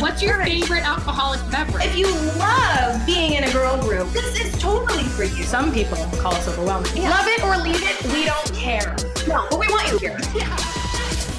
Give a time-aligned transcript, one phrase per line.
[0.00, 1.84] What's your favorite alcoholic beverage?
[1.86, 2.06] If you
[2.38, 5.42] love being in a girl group, this is totally for you.
[5.44, 6.90] Some people call us overwhelming.
[6.96, 7.10] Yeah.
[7.10, 8.94] Love it or leave it, we don't care.
[9.26, 10.18] No, but we want you here.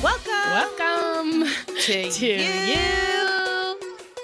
[0.01, 2.35] Welcome, Welcome to, to you.
[2.73, 3.79] you.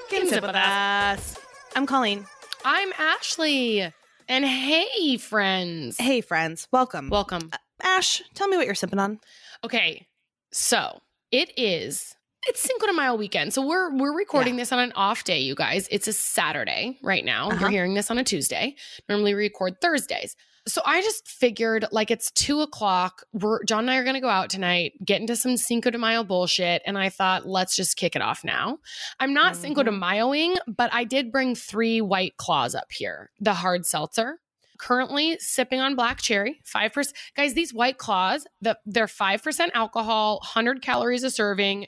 [0.09, 1.37] Can sip with us.
[1.75, 2.25] I'm Colleen.
[2.65, 3.91] I'm Ashley.
[4.27, 5.97] And hey, friends.
[5.99, 6.67] Hey, friends.
[6.71, 7.09] Welcome.
[7.09, 7.49] Welcome.
[7.51, 9.19] Uh, Ash, tell me what you're sipping on.
[9.63, 10.07] Okay,
[10.51, 12.15] so it is.
[12.45, 15.55] It's Cinco de Mayo weekend, so we're we're recording this on an off day, you
[15.55, 15.87] guys.
[15.89, 17.47] It's a Saturday right now.
[17.47, 17.59] Uh-huh.
[17.61, 18.75] You're hearing this on a Tuesday.
[19.07, 20.35] Normally, we record Thursdays.
[20.67, 23.23] So I just figured, like, it's two o'clock.
[23.31, 25.97] We're John and I are going to go out tonight, get into some Cinco de
[25.97, 28.77] Mayo bullshit, and I thought, let's just kick it off now.
[29.21, 29.91] I'm not Cinco de.
[29.91, 33.31] Mayoing, but I did bring three White Claws up here.
[33.39, 34.39] The hard seltzer,
[34.77, 37.13] currently sipping on black cherry, 5%.
[37.35, 41.87] Guys, these white claws, the, they're 5% alcohol, 100 calories a serving,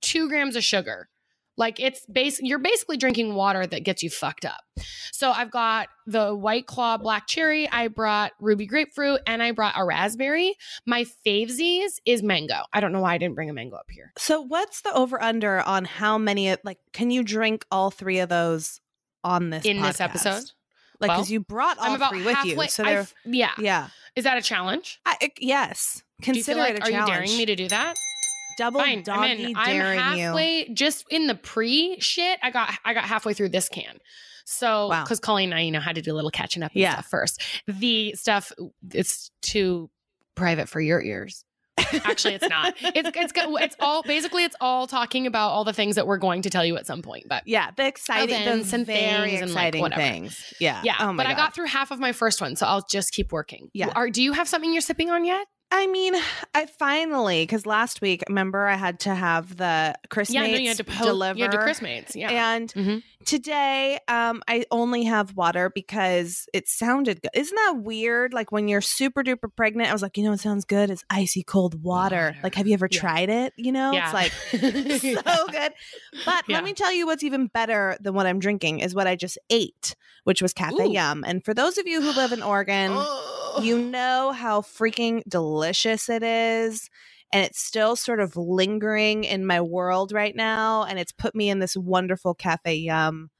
[0.00, 1.08] two grams of sugar.
[1.56, 4.62] Like it's base, you're basically drinking water that gets you fucked up.
[5.12, 7.68] So I've got the white claw black cherry.
[7.68, 10.54] I brought ruby grapefruit and I brought a raspberry.
[10.86, 12.62] My favesies is mango.
[12.72, 14.10] I don't know why I didn't bring a mango up here.
[14.16, 18.30] So, what's the over under on how many, like, can you drink all three of
[18.30, 18.80] those
[19.22, 20.44] on this In this episode?
[20.98, 22.64] Like, Well, because you brought all I'm about three with halfway.
[22.64, 22.70] you.
[22.70, 23.52] So, yeah.
[23.58, 23.88] yeah.
[24.16, 24.98] Is that a challenge?
[25.04, 26.02] I, yes.
[26.22, 27.96] Do you feel Consider like, it a are you daring me to do that?
[28.60, 29.54] Double Fine, I'm doggy.
[29.56, 30.00] I'm daring you.
[30.26, 32.38] halfway just in the pre shit.
[32.42, 33.96] I got I got halfway through this can.
[34.44, 35.02] So Wow.
[35.04, 36.92] because Colleen and I, you know, had to do a little catching up and Yeah.
[36.92, 37.42] stuff first.
[37.66, 38.52] The stuff
[38.92, 39.88] it's too
[40.34, 41.44] private for your ears.
[42.04, 42.74] Actually, it's not.
[42.82, 46.42] It's it's it's all basically it's all talking about all the things that we're going
[46.42, 47.24] to tell you at some point.
[47.28, 50.02] But Yeah, the exciting, Events and very things and, like, exciting whatever.
[50.02, 50.52] things.
[50.60, 53.12] Yeah, yeah, Oh but I got through half of my first one, so I'll just
[53.12, 53.70] keep working.
[53.72, 53.88] Yeah.
[53.94, 55.46] Are do you have something you're sipping on yet?
[55.72, 56.14] I mean,
[56.54, 60.68] I finally because last week, remember, I had to have the Christmas yeah, no, you
[60.68, 61.38] had to po- deliver.
[61.38, 62.16] You had to Christmates.
[62.16, 62.54] Yeah.
[62.54, 63.02] And Mhm.
[63.24, 67.30] today, um, I only have water because it sounded good.
[67.34, 68.32] Isn't that weird?
[68.32, 71.04] Like when you're super duper pregnant, I was like, you know, what sounds good is
[71.08, 72.00] icy cold water.
[72.00, 72.36] Water.
[72.42, 72.98] Like, have you ever Yeah.
[73.00, 73.52] tried it?
[73.56, 74.06] You know, yeah.
[74.06, 74.32] it's like
[75.24, 75.72] so good.
[76.24, 79.14] But let me tell you what's even better than what I'm drinking is what I
[79.16, 79.94] just ate,
[80.24, 80.92] which was Cafe Ooh.
[80.92, 81.22] Yum.
[81.26, 82.90] And for those of you who live in Oregon,
[83.62, 86.88] you know how freaking delicious it is.
[87.32, 90.82] And it's still sort of lingering in my world right now.
[90.84, 93.30] And it's put me in this wonderful Cafe Yum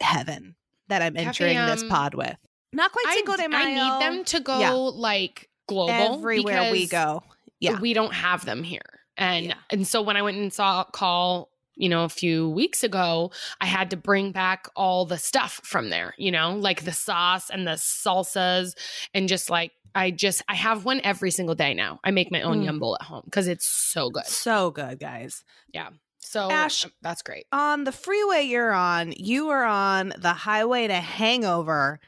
[0.00, 0.56] heaven
[0.88, 2.36] that I'm Cafe entering this Yum- pod with.
[2.72, 3.60] Not quite de Mayo.
[3.60, 4.72] I need them to go Yeah.
[4.72, 7.22] like global everywhere we go.
[7.60, 7.78] Yeah.
[7.80, 8.80] We don't have them here.
[9.16, 9.54] And Yeah.
[9.70, 13.30] and so when I went and saw call, you know, a few weeks ago,
[13.60, 17.50] I had to bring back all the stuff from there, you know, like the sauce
[17.50, 18.74] and the salsas
[19.14, 21.98] and just like I just I have one every single day now.
[22.04, 22.64] I make my own Mm.
[22.66, 24.26] yum bowl at home because it's so good.
[24.26, 25.42] So good, guys.
[25.72, 25.88] Yeah.
[26.22, 27.46] So Ash- that's great.
[27.50, 31.98] On the freeway you're on, you are on the highway to hangover.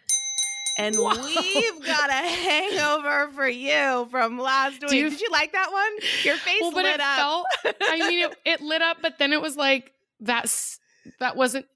[0.79, 1.11] And Whoa.
[1.15, 4.93] we've got a hangover for you from last week.
[4.93, 5.93] you- Did you like that one?
[6.23, 7.17] Your face well, but lit it up.
[7.17, 7.47] felt.
[7.83, 10.81] I mean, it, it lit up, but then it was like that's
[11.21, 11.67] that wasn't.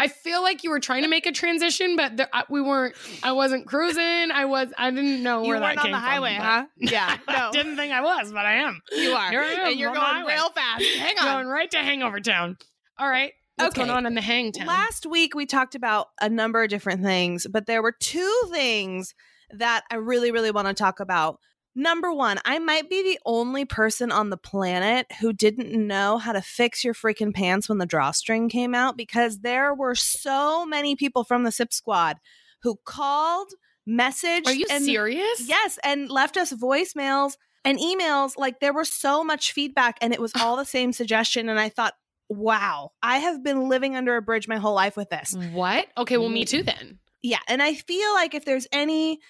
[0.00, 2.94] I feel like you were trying to make a transition, but there, I, we weren't.
[3.22, 4.30] I wasn't cruising.
[4.32, 4.68] I was.
[4.78, 6.66] I didn't know you where weren't that on came the highway, from, huh?
[6.78, 8.80] Yeah, I no, didn't think I was, but I am.
[8.92, 9.30] you are.
[9.30, 10.84] Here I am and you're going real fast.
[10.84, 11.24] Hang on.
[11.24, 12.56] Going right to Hangover Town.
[12.98, 13.32] All right.
[13.56, 13.86] What's Okay.
[13.86, 14.66] going on in the Hang Town?
[14.66, 19.14] Last week we talked about a number of different things, but there were two things
[19.50, 21.38] that I really, really want to talk about.
[21.76, 26.32] Number one, I might be the only person on the planet who didn't know how
[26.32, 30.94] to fix your freaking pants when the drawstring came out because there were so many
[30.96, 32.18] people from the SIP squad
[32.62, 33.50] who called,
[33.88, 35.48] messaged, Are you and serious?
[35.48, 37.34] Yes, and left us voicemails
[37.64, 38.36] and emails.
[38.36, 41.48] Like there was so much feedback, and it was all the same suggestion.
[41.48, 41.94] And I thought,
[42.28, 45.34] wow, I have been living under a bridge my whole life with this.
[45.52, 45.86] What?
[45.96, 46.16] Okay.
[46.16, 46.66] Well, me too mm.
[46.66, 46.98] then.
[47.22, 47.38] Yeah.
[47.48, 49.20] And I feel like if there's any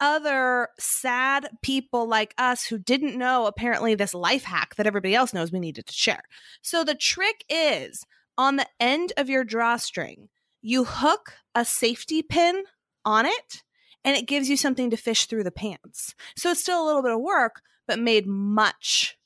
[0.00, 5.32] other sad people like us who didn't know apparently this life hack that everybody else
[5.32, 6.22] knows we needed to share.
[6.62, 8.04] So the trick is
[8.36, 10.28] on the end of your drawstring,
[10.60, 12.64] you hook a safety pin
[13.04, 13.62] on it
[14.04, 16.14] and it gives you something to fish through the pants.
[16.36, 19.16] So it's still a little bit of work, but made much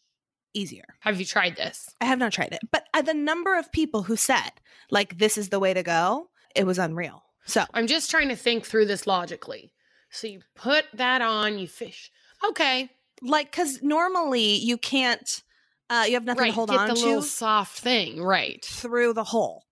[0.59, 0.85] easier.
[1.01, 1.95] Have you tried this?
[2.01, 4.51] I have not tried it, but uh, the number of people who said,
[4.91, 7.23] like, this is the way to go, it was unreal.
[7.47, 9.73] So, I'm just trying to think through this logically.
[10.11, 12.11] So you put that on, you fish.
[12.47, 12.91] Okay.
[13.23, 15.43] like, because normally you can't,
[15.91, 16.49] uh, you have nothing right.
[16.49, 18.23] to hold Get on the to little soft thing.
[18.23, 18.65] Right.
[18.65, 19.65] through the hole,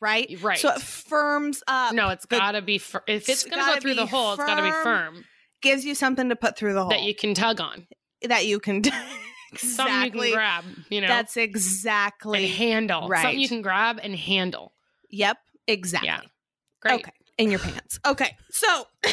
[0.00, 0.38] right?
[0.42, 0.58] Right.
[0.58, 3.74] So it firms up, no, it's got to be, fir- if it's it's going to
[3.74, 5.24] go through the hole, it's got to be firm firm
[5.62, 7.86] gives you something to put through the hole that you can tug on.
[8.22, 8.82] that you can
[9.58, 10.28] something you Exactly.
[10.30, 13.08] can grab, you know, That's and exactly handle.
[13.08, 13.22] right.
[13.22, 14.72] Something you can grab and handle.
[15.10, 15.36] Yep,
[15.66, 16.08] exactly.
[16.08, 16.20] Yeah.
[16.80, 16.94] Great.
[17.00, 17.12] Okay.
[17.38, 17.98] In your pants.
[18.06, 18.36] Okay.
[18.50, 19.10] So the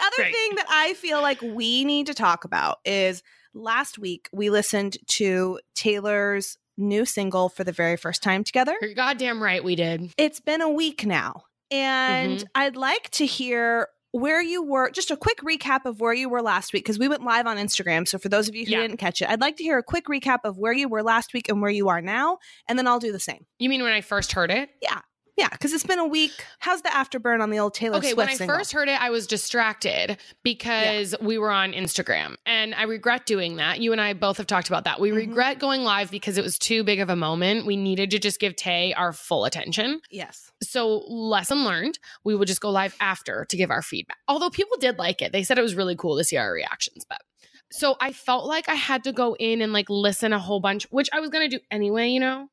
[0.00, 0.34] other Great.
[0.34, 3.22] thing that I feel like we need to talk about is
[3.52, 8.74] last week we listened to Taylor's new single for the very first time together.
[8.80, 10.12] You're goddamn right we did.
[10.18, 11.44] It's been a week now.
[11.70, 12.46] And Mm-hmm.
[12.54, 16.40] I'd like to hear where you were, just a quick recap of where you were
[16.40, 18.06] last week, because we went live on Instagram.
[18.06, 18.82] So for those of you who Yeah.
[18.82, 21.32] didn't catch it, I'd like to hear a quick recap of where you were last
[21.34, 22.38] week and where you are now.
[22.68, 23.44] And then I'll do the same.
[23.58, 24.70] You mean when I first heard it?
[24.80, 25.00] Yeah,
[25.36, 26.32] because it's been a week.
[26.60, 28.56] How's the afterburn on the old Taylor Okay, Swift when I single?
[28.56, 32.36] first heard it, I was distracted because we were on Instagram.
[32.46, 33.80] And I regret doing that.
[33.80, 35.00] You and I both have talked about that.
[35.00, 35.16] We Mhm.
[35.16, 37.66] regret going live because it was too big of a moment.
[37.66, 40.00] We needed to just give Tay our full attention.
[40.10, 40.50] yes.
[40.62, 44.16] So, lesson learned, we would just go live after to give our feedback.
[44.28, 45.32] Although people did like it.
[45.32, 47.04] They said it was really cool to see our reactions.
[47.08, 47.20] But
[47.70, 50.84] so I felt like I had to go in and like listen a whole bunch,
[50.90, 52.48] which I was going to do anyway, you know?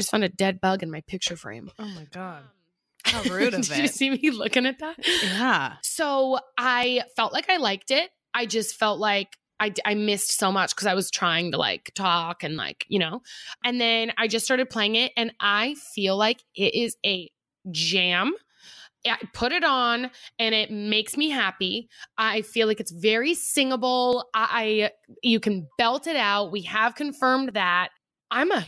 [0.00, 1.70] I just found a dead bug in my picture frame.
[1.78, 2.42] Oh my god.
[2.42, 4.96] Um, How rude of Did you see me looking at that?
[5.22, 5.74] Yeah.
[5.82, 8.08] So I felt like I liked it.
[8.32, 11.92] I just felt like I, I missed so much because I was trying to like
[11.94, 13.20] talk and like, you know,
[13.62, 17.30] and then I just started playing it and I feel like it is a
[17.70, 18.32] jam.
[19.06, 21.90] I put it on and it makes me happy.
[22.16, 24.24] I feel like it's very singable.
[24.32, 24.92] I
[25.22, 26.52] you can belt it out.
[26.52, 27.90] We have confirmed that.
[28.30, 28.66] I'm a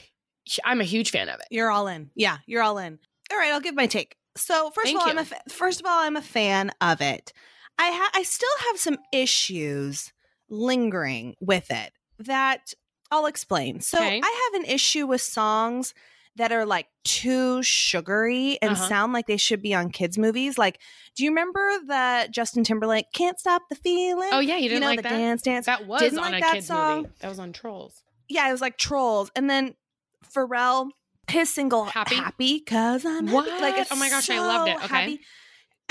[0.64, 1.46] I'm a huge fan of it.
[1.50, 2.10] You're all in.
[2.14, 2.98] Yeah, you're all in.
[3.30, 4.16] All right, I'll give my take.
[4.36, 7.00] So first Thank of all, I'm a fa- first of all I'm a fan of
[7.00, 7.32] it.
[7.78, 10.12] I ha- I still have some issues
[10.48, 12.72] lingering with it that
[13.10, 13.80] I'll explain.
[13.80, 14.20] So Okay.
[14.22, 15.92] I have an issue with songs
[16.36, 18.88] that are like too sugary and Uh-huh.
[18.88, 20.56] sound like they should be on kids movies.
[20.56, 20.80] Like,
[21.14, 24.30] do you remember the Justin Timberlake "Can't Stop the Feeling"?
[24.32, 25.10] Oh yeah, you didn't you know like the that?
[25.10, 25.66] dance dance.
[25.66, 27.02] That was Didn't on like a that kids song.
[27.02, 27.14] movie.
[27.20, 28.02] That was on Trolls.
[28.28, 29.74] yeah, it was like Trolls, and then
[30.34, 30.90] Pharrell,
[31.28, 32.14] his single Happy?
[32.16, 33.50] "Happy" because I'm happy.
[33.62, 34.76] like it's Oh my gosh, I loved it.
[34.84, 34.86] Okay.
[34.86, 35.20] happy.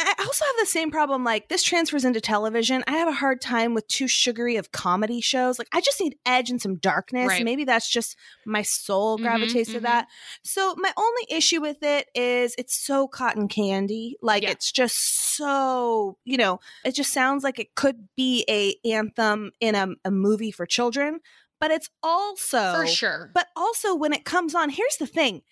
[0.03, 1.23] I also have the same problem.
[1.23, 2.83] Like this transfers into television.
[2.88, 5.59] I have a hard time with too sugary of comedy shows.
[5.59, 7.27] Like I just need edge and some darkness.
[7.27, 7.45] Right.
[7.45, 9.83] Maybe that's just my soul Mhm, gravitates to mhm.
[9.83, 10.07] that.
[10.44, 14.17] So my only issue with it is it's so cotton candy.
[14.23, 14.51] Like Yeah.
[14.51, 16.59] it's just so you know.
[16.83, 21.19] It just sounds like it could be a anthem in a, a movie for children.
[21.61, 23.31] But it's also For sure.
[23.33, 25.43] but also when it comes on, here's the thing.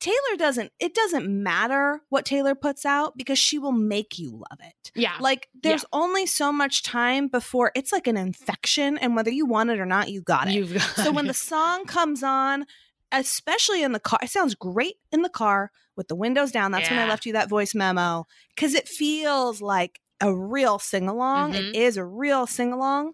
[0.00, 4.58] Taylor doesn't it doesn't matter what Taylor puts out because she will make you love
[4.60, 4.90] it.
[4.96, 5.16] yeah.
[5.20, 9.70] Like there's only so much time before it's like an infection and whether you want
[9.70, 10.54] it or not, you got it.
[10.54, 12.66] You've got so when the song comes on,
[13.12, 16.72] especially in the car, it sounds great in the car with the windows down.
[16.72, 18.26] That's when I left you that voice memo
[18.56, 21.52] cuz it feels like a real sing along.
[21.52, 21.68] Mhm.
[21.70, 23.12] It is a real sing along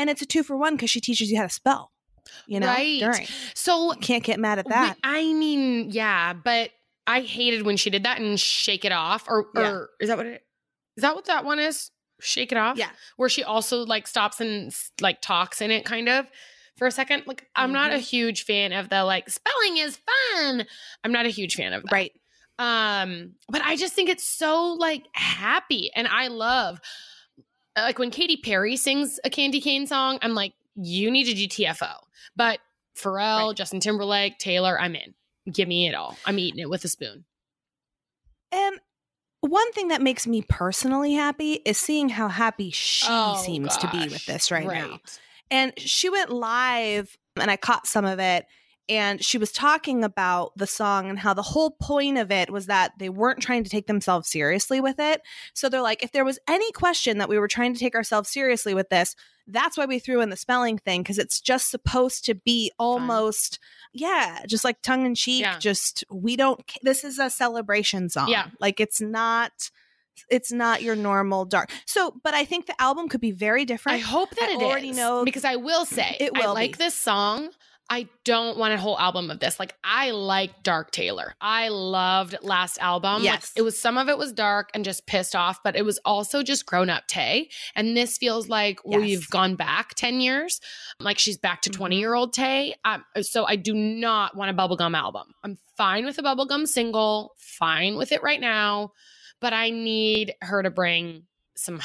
[0.00, 1.92] and it's a 2 for 1 cuz she teaches you how to spell.
[2.46, 3.00] You know, Right.
[3.00, 3.26] during.
[3.54, 4.96] so Can't get mad at we- that.
[5.02, 6.70] I mean, yeah, but
[7.06, 9.24] I hated when she did that and shake it off.
[9.28, 9.84] Or, Yeah.
[10.00, 10.44] is that what it
[10.96, 11.02] is?
[11.02, 11.90] That what that one is?
[12.20, 12.76] Shake it off.
[12.76, 12.90] Yeah.
[13.16, 16.26] Where she also like stops and like talks in it, kind of
[16.76, 17.24] for a second.
[17.26, 18.02] Like I'm not a Mm-hmm.
[18.02, 19.98] huge fan of the like spelling is
[20.34, 20.66] fun.
[21.02, 21.92] I'm not a huge fan of that.
[21.92, 22.12] Right.
[22.58, 26.78] Um, but I just think it's so like happy, and I love
[27.76, 30.18] Uh, like when Katy Perry sings a Candy Cane song.
[30.22, 31.92] I'm like, you need to do TFO.
[32.36, 32.58] But
[32.96, 33.56] Pharrell, Right.
[33.56, 35.14] Justin Timberlake, Taylor, I'm in.
[35.52, 36.16] Give me it all.
[36.26, 37.24] I'm eating it with a spoon.
[38.52, 38.78] And
[39.40, 43.88] one thing that makes me personally happy is seeing how happy she Oh, seems to
[43.90, 44.26] be with gosh.
[44.26, 44.98] this right, now.
[45.50, 48.46] And she went live and I caught some of it.
[48.90, 52.66] And she was talking about the song and how the whole point of it was
[52.66, 55.22] that they weren't trying to take themselves seriously with it.
[55.54, 58.28] So they're like, if there was any question that we were trying to take ourselves
[58.28, 59.14] seriously with this,
[59.46, 63.60] that's why we threw in the spelling thing, because it's just supposed to be almost,
[63.92, 65.42] yeah, just like tongue in cheek.
[65.42, 65.58] Yeah.
[65.58, 68.28] Just, we don't, this is a celebration song.
[68.28, 68.48] Yeah.
[68.58, 69.52] Like it's not.
[70.28, 71.70] It's not your normal dark.
[71.86, 73.96] So, but I think the album could be very different.
[73.96, 76.52] I hope that I it already is, know- because I will say It I will
[76.52, 76.84] like be.
[76.84, 77.48] this song.
[77.92, 79.58] I don't want a whole album of this.
[79.58, 81.34] Like I like Dark Taylor.
[81.40, 83.14] I loved last album.
[83.24, 83.52] Like, Yes.
[83.56, 86.44] it was some of it was dark and just pissed off, but it was also
[86.44, 87.50] just grown up Tay.
[87.74, 89.00] And this feels like Yes.
[89.00, 90.60] we've gone back 10 years.
[91.00, 91.74] Like she's back to Mhm.
[91.74, 92.76] 20 year old Tay.
[92.84, 95.34] Um, so I do not want a bubblegum album.
[95.42, 98.92] I'm fine with a bubblegum single, fine with it right now,
[99.40, 101.24] but I need her to bring
[101.56, 101.80] some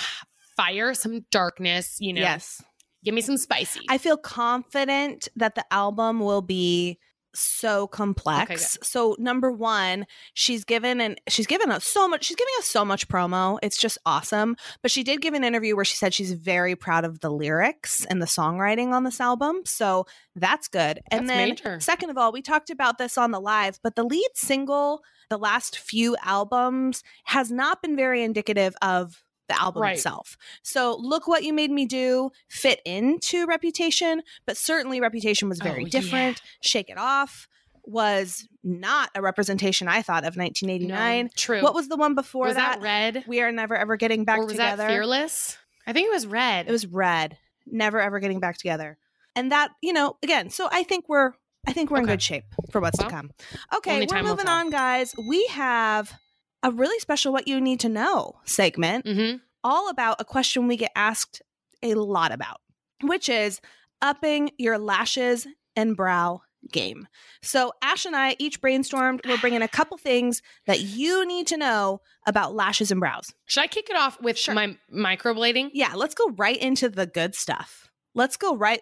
[0.55, 2.21] fire, some darkness, you know.
[2.21, 2.61] Yes.
[3.05, 3.81] Give me some spicy.
[3.87, 6.99] I feel confident that the album will be
[7.35, 8.77] so complex.
[8.81, 12.25] so number one, she's given and she's given us so much.
[12.25, 13.59] She's giving us so much promo.
[13.61, 14.55] It's just awesome.
[14.81, 18.05] But she did give an interview where she said she's very proud of the lyrics
[18.05, 19.61] and the songwriting on this album.
[19.65, 21.01] So that's good.
[21.11, 21.79] And That's then major.
[21.79, 25.37] second of all, we talked about this on the live, but the lead single, the
[25.37, 29.95] last few albums, has not been very indicative of the album Right.
[29.97, 30.37] itself.
[30.63, 35.83] So look what you made me do fit into Reputation, but certainly Reputation was very
[35.83, 35.89] Oh, yeah.
[35.89, 36.41] different.
[36.61, 37.47] Shake It Off
[37.83, 41.25] was not a representation I thought of 1989.
[41.25, 41.61] No, true.
[41.61, 42.79] What was the one before was that?
[42.79, 42.83] that?
[42.83, 43.23] Red?
[43.27, 44.77] We are never ever getting back or was together.
[44.83, 45.57] that Fearless?
[45.85, 46.67] I think it was Red.
[46.67, 47.37] It was red.
[47.67, 48.97] Never ever getting back together.
[49.35, 51.33] And that, you know, again, so I think we're
[51.67, 53.31] I think we're in good shape for what's Well, to come.
[53.75, 55.15] Okay, we're moving on, guys.
[55.27, 56.11] We have
[56.65, 60.77] a really special what you need to know segment hmm all about a question we
[60.77, 61.41] get asked
[61.81, 62.61] a lot about,
[63.01, 63.59] which is
[64.01, 66.41] upping your lashes and brow
[66.71, 67.07] game.
[67.41, 69.21] So Ash and I each brainstormed.
[69.27, 73.33] We're bringing a couple things that you need to know about lashes and brows.
[73.45, 74.53] Should I kick it off with Sure.
[74.53, 75.71] my microblading?
[75.73, 77.89] Yeah, let's go right into the good stuff.
[78.13, 78.81] Let's go right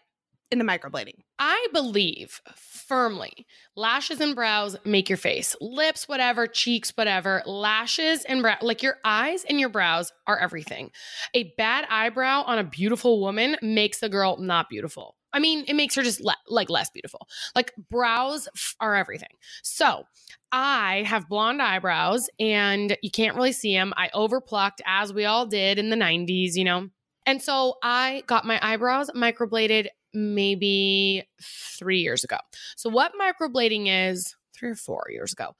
[0.51, 1.15] into microblading.
[1.39, 3.45] I believe firmly
[3.75, 7.41] lashes and brows make your face, lips, whatever, cheeks, whatever.
[7.45, 10.91] Lashes and brow, like your eyes and your brows are everything.
[11.33, 15.15] A bad eyebrow on a beautiful woman makes the girl not beautiful.
[15.33, 17.27] I mean, it makes her just le- like less beautiful.
[17.55, 19.35] Like brows f- are everything.
[19.63, 20.03] So
[20.51, 23.93] I have blonde eyebrows and you can't really see them.
[23.97, 26.89] I overplucked as we all did in the 90s, you know.
[27.25, 32.37] And so I got my eyebrows microbladed maybe three years ago.
[32.75, 35.55] So, what microblading is, three or four years ago,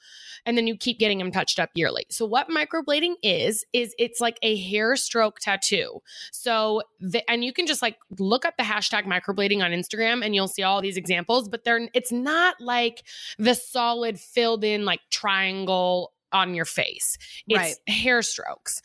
[0.46, 2.06] and then you keep getting them touched up yearly.
[2.10, 6.00] So, what microblading is, is it's like a hair stroke tattoo.
[6.32, 10.36] So, the, and you can just like look up the hashtag microblading on Instagram and
[10.36, 13.04] you'll see all these examples, but they're, it's not like
[13.40, 17.18] the solid filled in like triangle on your face.
[17.48, 17.76] It's Right.
[17.88, 18.82] hair strokes.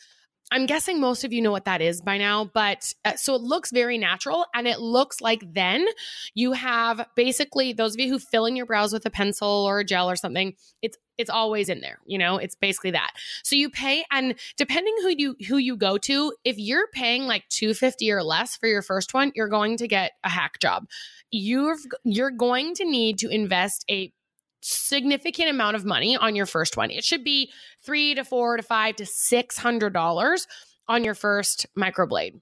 [0.51, 3.41] I'm guessing most of you know what that is by now, but uh, so it
[3.41, 5.85] looks very natural and it looks like then
[6.33, 9.79] you have basically those of you who fill in your brows with a pencil or
[9.79, 12.37] a gel or something, it's it's always in there, you know?
[12.37, 13.11] It's basically that.
[13.43, 17.43] So you pay and depending who you who you go to, if you're paying like
[17.49, 20.85] 250 or less for your first one, you're going to get a hack job.
[21.29, 21.75] You're
[22.05, 24.13] you're going to need to invest a
[24.61, 26.91] significant amount of money on your first one.
[26.91, 27.51] It should be
[27.83, 30.47] three to four to five to six hundred dollars
[30.87, 32.39] on your first microblade.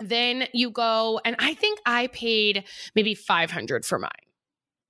[0.00, 4.10] Then you go, and I think I paid maybe five hundred for mine,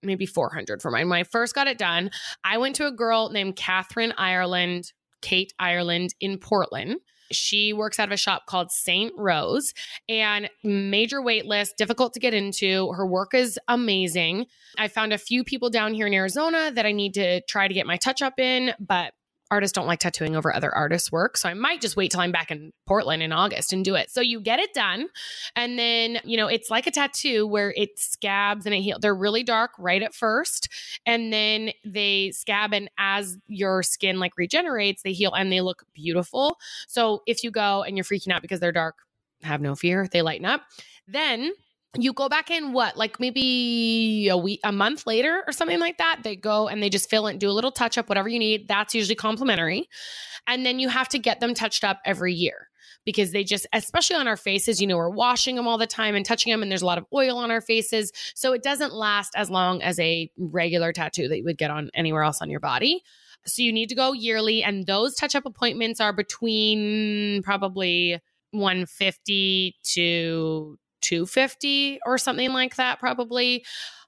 [0.03, 1.09] maybe four hundred for mine.
[1.09, 2.11] When I first got it done,
[2.45, 6.97] I went to a girl named Catherine Ireland, Kate Ireland in Portland.
[7.33, 9.13] She works out of a shop called St.
[9.17, 9.75] Rose
[10.09, 12.93] and major wait list, difficult to get into.
[12.93, 14.47] Her work is amazing.
[14.79, 17.75] I found a few people down here in Arizona that I need to try to
[17.75, 19.15] get my touch up in, but
[19.53, 21.37] artists don't like tattooing over other artists' work.
[21.37, 24.11] So I might just wait till I'm back in Portland in August and do it.
[24.11, 25.09] So you get it done.
[25.55, 29.01] And then, you know, it's like a tattoo where it scabs and it heals.
[29.03, 30.69] They're really dark right at first.
[31.05, 32.73] And then they scab.
[32.73, 36.57] And as your skin like regenerates, they heal and they look beautiful.
[36.89, 38.97] So if you go and you're freaking out because they're dark,
[39.43, 40.09] have no fear.
[40.11, 40.63] They lighten up.
[41.07, 41.53] Then
[41.99, 45.99] you go back in what like maybe a week a month later or something like
[45.99, 48.39] that they go and they just fill it do a little touch up whatever you
[48.39, 48.69] need.
[48.69, 49.89] That's usually complimentary.
[50.47, 52.69] And then you have to get them touched up every year
[53.05, 56.15] because they just especially on our faces you know we're washing them all the time
[56.15, 58.11] and touching them and there's a lot of oil on our faces.
[58.35, 61.91] So it doesn't last as long as a regular tattoo that you would get on
[61.95, 63.03] anywhere else on your body.
[63.45, 68.21] So you need to go yearly and those touch up appointments are between probably
[68.53, 73.65] 150 to 250 or something like that probably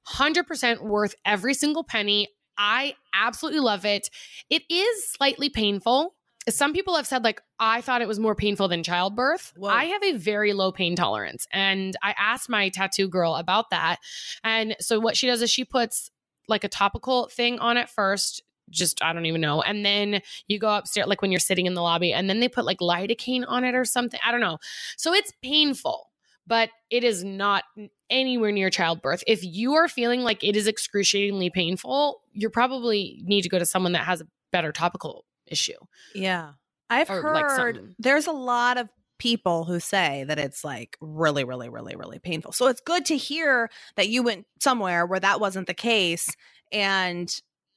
[0.09, 4.09] 100% worth every single penny i absolutely love it
[4.49, 6.15] it is slightly painful
[6.49, 9.69] some people have said like i thought it was more painful than childbirth Whoa.
[9.69, 13.97] i have a very low pain tolerance and i asked my tattoo girl about that
[14.45, 16.11] and so what she does is she puts
[16.47, 19.63] like a topical thing on it first just I don't even know.
[19.63, 22.49] And then you go upstairs, like when you're sitting in the lobby, and then they
[22.49, 24.21] put like lidocaine on it or something.
[24.25, 24.59] I don't know.
[24.97, 26.11] So it's painful,
[26.47, 27.65] but it is not
[28.11, 29.25] anywhere near childbirth.
[29.27, 33.67] If you are feeling like it is excruciatingly painful, you probably need to go to
[33.67, 35.73] someone that has a better topical issue.
[36.15, 36.53] Yeah.
[36.91, 37.95] I've Or, like, heard something.
[37.99, 42.53] there's a lot of people who say that it's like really, really, really, really painful.
[42.53, 46.27] So it's good to hear that you went somewhere where that wasn't the case
[46.73, 47.29] and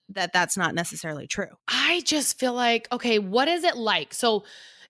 [0.10, 1.48] that that's not necessarily true.
[1.68, 4.14] I just feel like, okay, what is it like?
[4.14, 4.44] So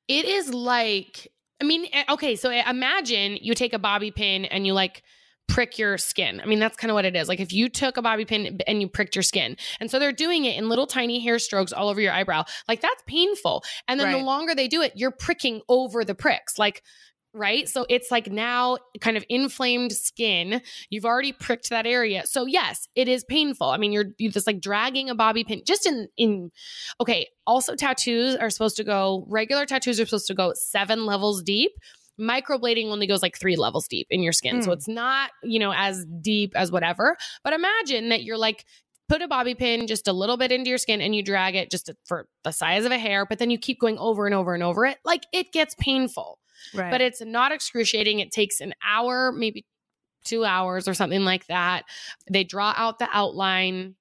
[0.07, 1.27] it is like,
[1.61, 5.03] I mean, eh, okay, so imagine you take a bobby pin and you like
[5.47, 6.41] prick your skin.
[6.41, 7.27] I mean, that's kind of what it is.
[7.27, 9.57] Like if you took a bobby pin and you pricked your skin.
[9.79, 12.43] And so they're doing it in little tiny hair strokes all over your eyebrow.
[12.67, 13.63] Like that's painful.
[13.87, 16.59] And then the longer they do it, you're pricking over the pricks.
[16.59, 16.83] Like
[17.33, 17.67] right?
[17.69, 20.61] So it's like now kind of inflamed skin.
[20.89, 22.25] You've already pricked that area.
[22.25, 23.67] So yes, it is painful.
[23.69, 26.51] I mean, you're you just like dragging a bobby pin just in in
[26.99, 31.43] okay, also tattoos are supposed to go regular tattoos are supposed to go 7 levels
[31.43, 31.71] deep.
[32.19, 34.61] Microblading only goes like 3 levels deep in your skin.
[34.63, 34.73] So Mm.
[34.73, 37.15] it's not, you know, as deep as whatever.
[37.43, 38.65] But imagine that you're like
[39.07, 41.69] put a bobby pin just a little bit into your skin and you drag it
[41.71, 44.53] just for the size of a hair, but then you keep going over and over
[44.53, 44.97] and over it.
[45.05, 46.39] Like it gets painful
[46.73, 46.91] Right.
[46.91, 48.19] but it's not excruciating.
[48.19, 49.65] It takes an hour, maybe
[50.23, 51.83] two hours or something like that.
[52.29, 53.95] They draw out the outline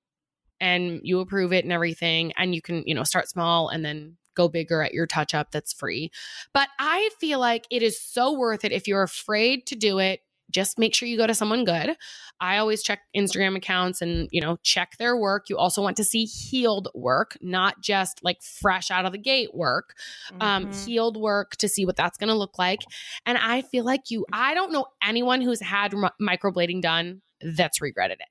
[0.61, 2.33] and you approve it and everything.
[2.37, 5.51] And you can, you know, start small and then go bigger at your touch up
[5.51, 6.11] that's free.
[6.53, 10.21] But I feel like it is so worth it if you're afraid to do it.
[10.51, 11.97] Just make sure you go to someone good.
[12.41, 15.49] I always check Instagram accounts and, you know, check their work.
[15.49, 19.55] You also want to see healed work, not just like fresh out of the gate
[19.55, 19.95] work
[20.41, 20.85] um, Mhm.
[20.87, 22.81] healed work to see what that's going to look like.
[23.25, 27.81] And I feel like you, I don't know anyone who's had m- microblading done that's
[27.81, 28.29] regretted it.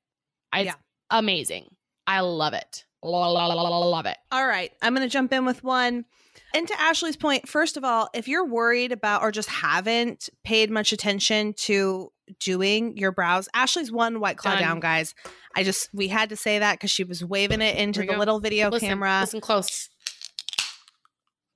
[0.58, 0.76] It's Yeah.
[1.10, 1.76] amazing.
[2.08, 2.86] I love it.
[3.04, 4.18] Love it.
[4.32, 6.06] All right, I'm going to jump in with one.
[6.56, 10.72] And to Ashley's point, first of all, if you're worried about or just haven't paid
[10.72, 14.62] much attention to doing your brows, Ashley's one white claw Done.
[14.62, 15.14] down, guys.
[15.56, 18.18] I just we had to say that because she was waving it into the go.
[18.18, 19.20] little video Listen, camera.
[19.22, 19.90] listen close.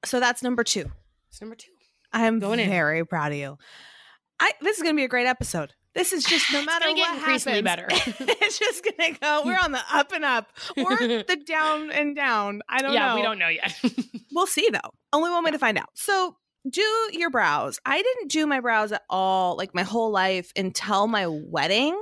[0.06, 0.92] So that's number two.
[1.30, 1.72] It's number two.
[2.12, 2.70] I'm Going in.
[2.70, 3.58] very proud of you.
[4.40, 5.74] I this is going to be a great episode.
[5.96, 8.26] This is just no matter gonna what increasingly happens, better.
[8.42, 9.42] it's just going to go.
[9.46, 12.62] We're on the up and up or the down and down.
[12.70, 13.16] I don't yeah, know.
[13.16, 13.80] we don't know yet.
[14.32, 14.92] We'll see though.
[15.12, 15.90] Only one way to find out.
[15.96, 16.36] So
[16.70, 17.80] do your brows.
[17.86, 22.00] I didn't do my brows at all, like my whole life until my wedding.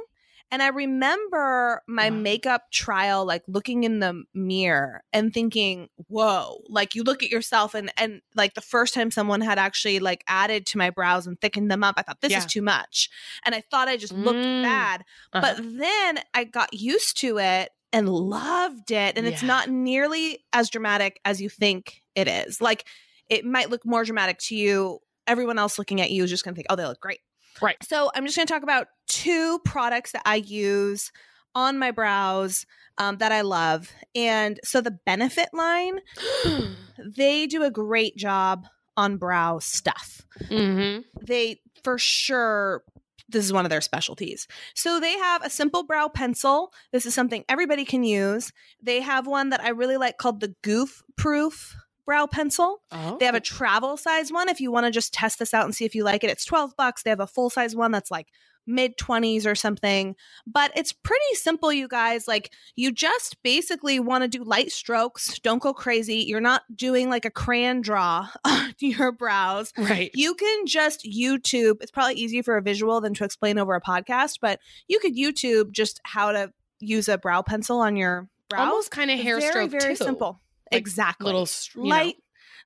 [0.51, 2.15] And I remember my Wow.
[2.17, 7.73] makeup trial, like looking in the mirror and thinking, whoa, like you look at yourself
[7.73, 11.39] and, and like the first time someone had actually like added to my brows and
[11.41, 12.39] thickened them up, I thought this Yeah.
[12.39, 13.09] is too much.
[13.45, 14.63] And I thought I just looked Mm.
[14.63, 15.03] bad.
[15.33, 15.41] Uh-huh.
[15.41, 19.17] But then I got used to it and loved it.
[19.17, 22.61] And it's not nearly as dramatic as you think it is.
[22.61, 22.85] Like
[23.29, 24.99] it might look more dramatic to you.
[25.25, 27.19] Everyone else looking at you is just going to think, oh, they look great.
[27.61, 27.77] Right.
[27.83, 31.11] So I'm just going to talk about two products that I use
[31.55, 32.65] on my brows
[32.97, 33.91] um, that I love.
[34.15, 35.99] And so the benefit line,
[37.15, 38.65] they do a great job
[38.95, 42.83] on brow stuff hmm they for sure
[43.29, 44.47] this is one of their specialties.
[44.73, 46.71] So they have a simple brow pencil.
[46.93, 48.53] This is something everybody can use.
[48.81, 51.75] They have one that I really like called the Goof Proof
[52.07, 52.81] brow pencil.
[52.91, 53.17] Oh.
[53.19, 53.41] They have a oh.
[53.41, 56.03] travel size one if you want to just test this out and see if you
[56.03, 56.31] like it.
[56.31, 57.03] It's 12 bucks.
[57.03, 58.29] They have a full size one that's like
[58.65, 60.15] mid 20s or something.
[60.45, 62.27] But it's pretty simple, you guys.
[62.27, 65.37] Like you just basically want to do light strokes.
[65.39, 66.23] Don't go crazy.
[66.27, 69.73] You're not doing like a crayon draw on your brows.
[69.77, 70.09] right.
[70.15, 71.81] You can just YouTube.
[71.81, 75.15] It's probably easier for a visual than to explain over a podcast, but you could
[75.15, 78.69] YouTube just how to use a brow pencil on your brows.
[78.69, 80.03] Almost kind of hair very, stroke very too.
[80.03, 80.41] simple.
[80.71, 81.25] Like exactly.
[81.25, 81.89] Little you know.
[81.89, 82.15] light,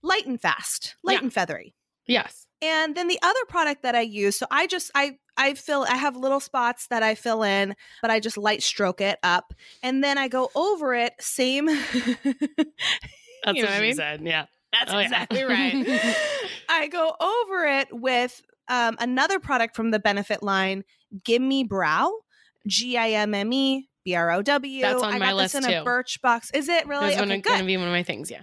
[0.03, 1.19] light and fast, light Yeah.
[1.23, 1.75] and feathery.
[2.07, 2.47] Yes.
[2.63, 5.95] And then the other product that I use, so I just I I fill I
[5.95, 10.03] have little spots that I fill in, but I just light stroke it up, and
[10.03, 11.13] then I go over it.
[11.19, 11.65] Same.
[13.43, 13.95] That's You know what what I mean?
[13.95, 14.21] said.
[14.23, 14.45] Yeah.
[14.71, 15.03] That's Oh, yeah.
[15.05, 15.73] exactly right.
[16.69, 20.83] I go over it with um, another product from the benefit line,
[21.25, 22.11] Gimme Brow,
[22.67, 24.81] G I M M E B R O W.
[24.81, 25.85] That's on I my got list, this in a too.
[25.89, 26.53] Birchbox.
[26.55, 27.15] Is it really?
[27.17, 28.31] Okay, going to be one of my things.
[28.31, 28.41] Yeah.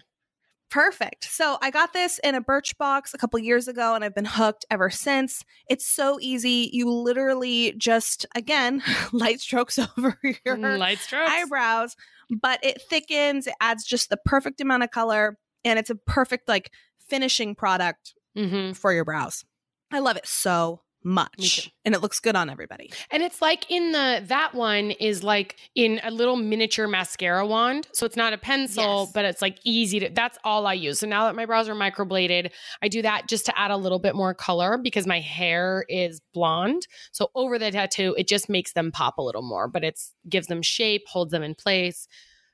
[0.70, 1.24] Perfect.
[1.24, 4.66] So I got this in a Birchbox a couple years ago and I've been hooked
[4.70, 5.42] ever since.
[5.70, 6.68] It's so easy.
[6.72, 11.30] You literally just, again, light strokes over your Light strokes.
[11.32, 11.96] eyebrows,
[12.42, 16.48] but it thickens, it adds just the perfect amount of color, and it's a perfect,
[16.48, 16.70] like,
[17.08, 19.46] finishing product hmm for your brows.
[19.90, 21.72] I love it so much.
[21.84, 22.92] And it looks good on everybody.
[23.10, 27.88] And it's like in the that one is like in a little miniature mascara wand.
[27.92, 29.12] So it's not a pencil, Yes.
[29.12, 30.98] but it's like easy to that's all I use.
[30.98, 32.50] So now that my brows are microbladed,
[32.82, 36.20] I do that just to add a little bit more color because my hair is
[36.34, 36.86] blonde.
[37.12, 40.46] So over the tattoo, it just makes them pop a little more, but it's gives
[40.48, 42.06] them shape, holds them in place.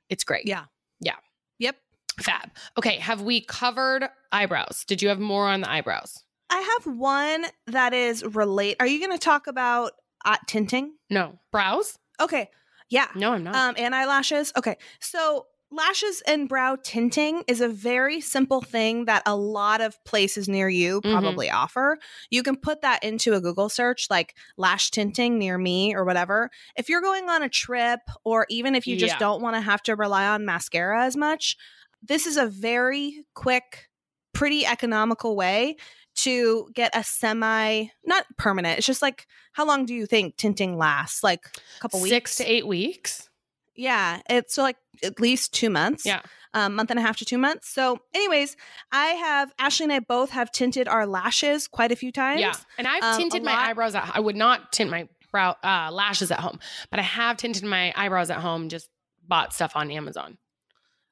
[0.08, 0.46] It's great.
[0.46, 0.64] Yeah.
[1.00, 1.16] Yeah.
[1.58, 1.76] Yep.
[2.20, 2.50] Fab.
[2.78, 4.84] Okay, have we covered eyebrows?
[4.86, 6.22] Did you have more on the eyebrows?
[6.54, 8.76] I have one that is relate.
[8.78, 9.90] Are you going to talk about
[10.24, 10.92] uh, tinting?
[11.10, 11.38] No.
[11.50, 11.98] Brows?
[12.20, 12.48] Okay.
[12.90, 13.08] Yeah.
[13.16, 13.56] No, I'm not.
[13.56, 14.52] Um, and eyelashes.
[14.56, 14.76] Okay.
[15.00, 20.48] So lashes and brow tinting is a very simple thing that a lot of places
[20.48, 21.10] near you Mhm.
[21.10, 21.98] probably offer.
[22.30, 26.50] You can put that into a Google search like lash tinting near me or whatever.
[26.76, 29.18] If you're going on a trip or even if you just Yeah.
[29.18, 31.56] don't want to have to rely on mascara as much,
[32.00, 33.88] this is a very quick,
[34.32, 35.76] pretty economical way
[36.16, 38.78] to get a semi not permanent.
[38.78, 41.22] It's just like how long do you think tinting lasts?
[41.22, 41.46] Like
[41.76, 42.10] a couple weeks?
[42.10, 43.28] Six to eight weeks.
[43.76, 46.04] Yeah, it's so like at least two months.
[46.06, 46.20] Yeah.
[46.56, 47.68] Um, month and a half to two months.
[47.68, 48.56] So, anyways,
[48.92, 52.40] I have Ashley and I both have tinted our lashes quite a few times.
[52.40, 52.54] Yeah.
[52.78, 53.96] And I've Um, tinted my lot- eyebrows.
[53.96, 57.64] At, I would not tint my brow uh, lashes at home, but I have tinted
[57.64, 58.68] my eyebrows at home.
[58.68, 58.88] Just
[59.26, 60.38] bought stuff on Amazon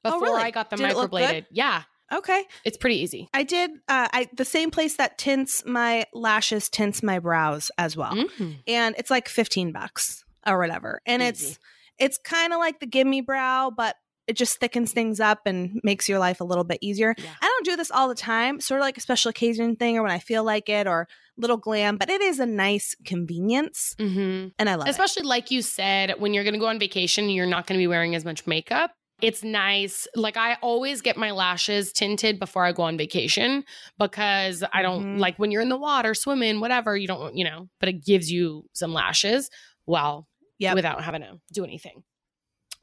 [0.05, 0.43] Oh, before really?
[0.43, 1.19] I got them Did it look good?
[1.21, 1.45] microbladed.
[1.51, 2.43] Yeah, Okay.
[2.65, 3.27] it's pretty easy.
[3.33, 3.71] I did.
[3.87, 8.57] Uh, I the same place that tints my lashes tints my brows as well, Mhm.
[8.67, 11.01] and it's like fifteen bucks or whatever.
[11.05, 11.57] And it's Easy.
[11.99, 13.95] it's kind of like the gimme brow, but
[14.25, 17.13] it just thickens things up and makes your life a little bit easier.
[17.17, 17.25] Yeah.
[17.41, 20.01] I don't do this all the time, sort of like a special occasion thing or
[20.03, 24.53] when I feel like it or little glam, but it is a nice convenience Mhm.
[24.57, 24.91] and I love it.
[24.91, 27.81] Especially like you said, when you're going to go on vacation, you're not going to
[27.83, 28.91] be wearing as much makeup.
[29.23, 30.05] It's nice.
[30.15, 33.63] Like I always get my lashes tinted before I go on vacation
[33.97, 35.19] because I don't Mhm.
[35.19, 38.29] like when you're in the water, swimming, whatever, you don't, you know, but it gives
[38.29, 39.49] you some lashes
[39.85, 40.27] while
[40.59, 40.75] Yep.
[40.75, 42.03] without having to do anything.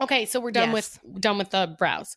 [0.03, 0.99] Okay, so we're done Yes.
[1.05, 2.17] with done with the brows.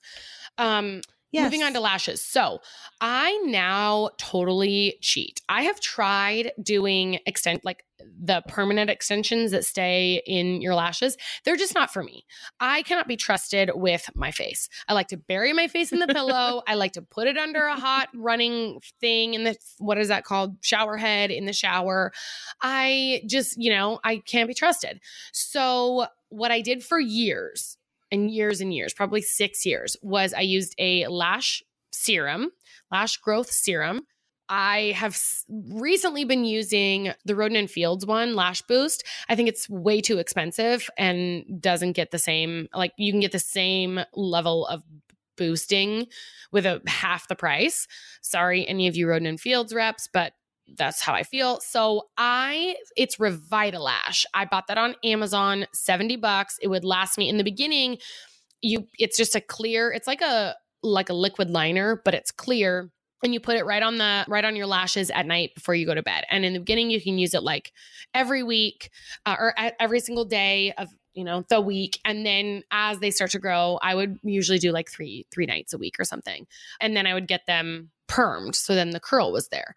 [0.58, 1.02] Um
[1.36, 2.24] Moving on to lashes.
[2.24, 2.60] So
[3.02, 5.42] I now totally cheat.
[5.50, 7.84] I have tried doing extend like
[8.22, 11.18] the permanent extensions that stay in your lashes.
[11.44, 12.26] They're just not for me.
[12.60, 14.70] I cannot be trusted with my face.
[14.88, 16.62] I like to bury my face in the pillow.
[16.68, 20.24] I like to put it under a hot running thing in the what is that
[20.24, 20.58] called?
[20.62, 22.12] Shower head in the shower.
[22.62, 25.00] I just, you know, I can't be trusted.
[25.32, 27.78] So what I did for years
[28.12, 32.52] and years and years, probably six years, was I used a lash serum,
[32.92, 34.02] lash growth serum.
[34.50, 39.04] I have recently been using the Rodan and Fields one, Lash Boost.
[39.30, 43.32] I think it's way too expensive and doesn't get the same, like, you can get
[43.32, 44.84] the same level of
[45.38, 46.08] boosting
[46.52, 47.88] with a half the price.
[48.22, 50.34] Sorry, any of you Rodan and Fields reps, but
[50.78, 51.60] that's how I feel.
[51.60, 54.26] So I it's Revitalash.
[54.34, 56.58] I bought that on Amazon, 70 bucks.
[56.62, 57.98] It would last me in the beginning.
[58.62, 62.92] You it's just a clear, it's like a like a liquid liner, but it's clear.
[63.24, 65.86] And you put it right on the right on your lashes at night before you
[65.86, 66.26] go to bed.
[66.30, 67.72] And in the beginning, you can use it like
[68.14, 68.90] every week
[69.26, 72.00] uh, or every single day of you know the week.
[72.04, 75.74] And then as they start to grow, I would usually do like three three nights
[75.74, 76.46] a week or something.
[76.80, 79.76] And then I would get them permed, so then the curl was there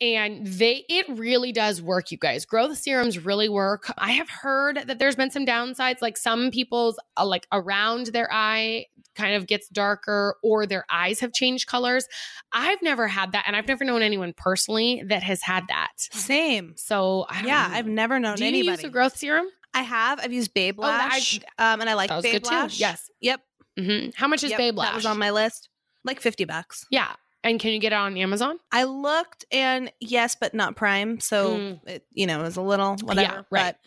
[0.00, 4.76] and they it really does work you guys growth serums really work i have heard
[4.86, 9.46] that there's been some downsides like some people's uh, like around their eye kind of
[9.48, 12.06] gets darker or their eyes have changed colors
[12.52, 16.74] i've never had that and i've never known anyone personally that has had that Same.
[16.76, 17.74] so Yeah, know.
[17.74, 18.50] I've never known anybody.
[18.50, 18.82] do you anybody.
[18.82, 20.18] use a growth serum I have.
[20.20, 21.20] I've used Babe Oh, I-
[21.58, 23.40] um, and I like that was Babe good too yes Yep.
[23.78, 25.68] hmm how much is yep, babe lash That was on my list.
[26.04, 26.86] Like fifty bucks.
[26.90, 27.12] yeah
[27.44, 31.20] and can you get it on amazon I looked, and yes, but not Prime.
[31.20, 31.80] So Mm.
[31.86, 33.46] it, you know, it was a little whatever.
[33.50, 33.74] right.
[33.74, 33.78] But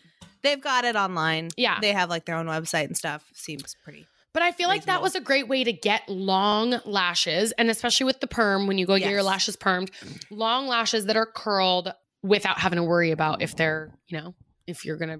[0.42, 1.50] they've got it online.
[1.56, 1.78] Yeah.
[1.80, 3.24] they have like their own website and stuff.
[3.34, 4.06] Seems pretty.
[4.34, 8.06] But I feel like that was a great way to get long lashes, and especially
[8.06, 9.90] with the perm, when you go get your lashes permed,
[10.30, 14.34] long lashes that are curled without having to worry about if they're, you know,
[14.66, 15.18] if you're gonna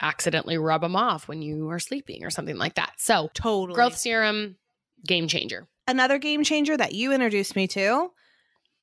[0.00, 2.92] accidentally rub them off when you are sleeping or something like that.
[2.98, 3.74] So, Totally.
[3.74, 4.56] growth serum,
[5.06, 5.66] game changer.
[5.88, 8.10] Another game changer that you introduced me to: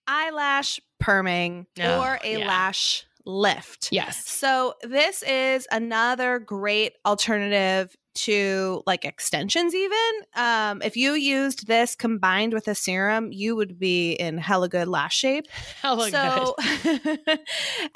[0.07, 2.47] eyelash perming Oh, or a yeah.
[2.47, 3.89] lash lift.
[3.91, 4.27] Yes.
[4.27, 10.11] So this is another great alternative to like extensions even.
[10.35, 14.87] Um if you used this combined with a serum, you would be in hella good
[14.87, 15.45] lash shape.
[15.81, 16.55] Hella so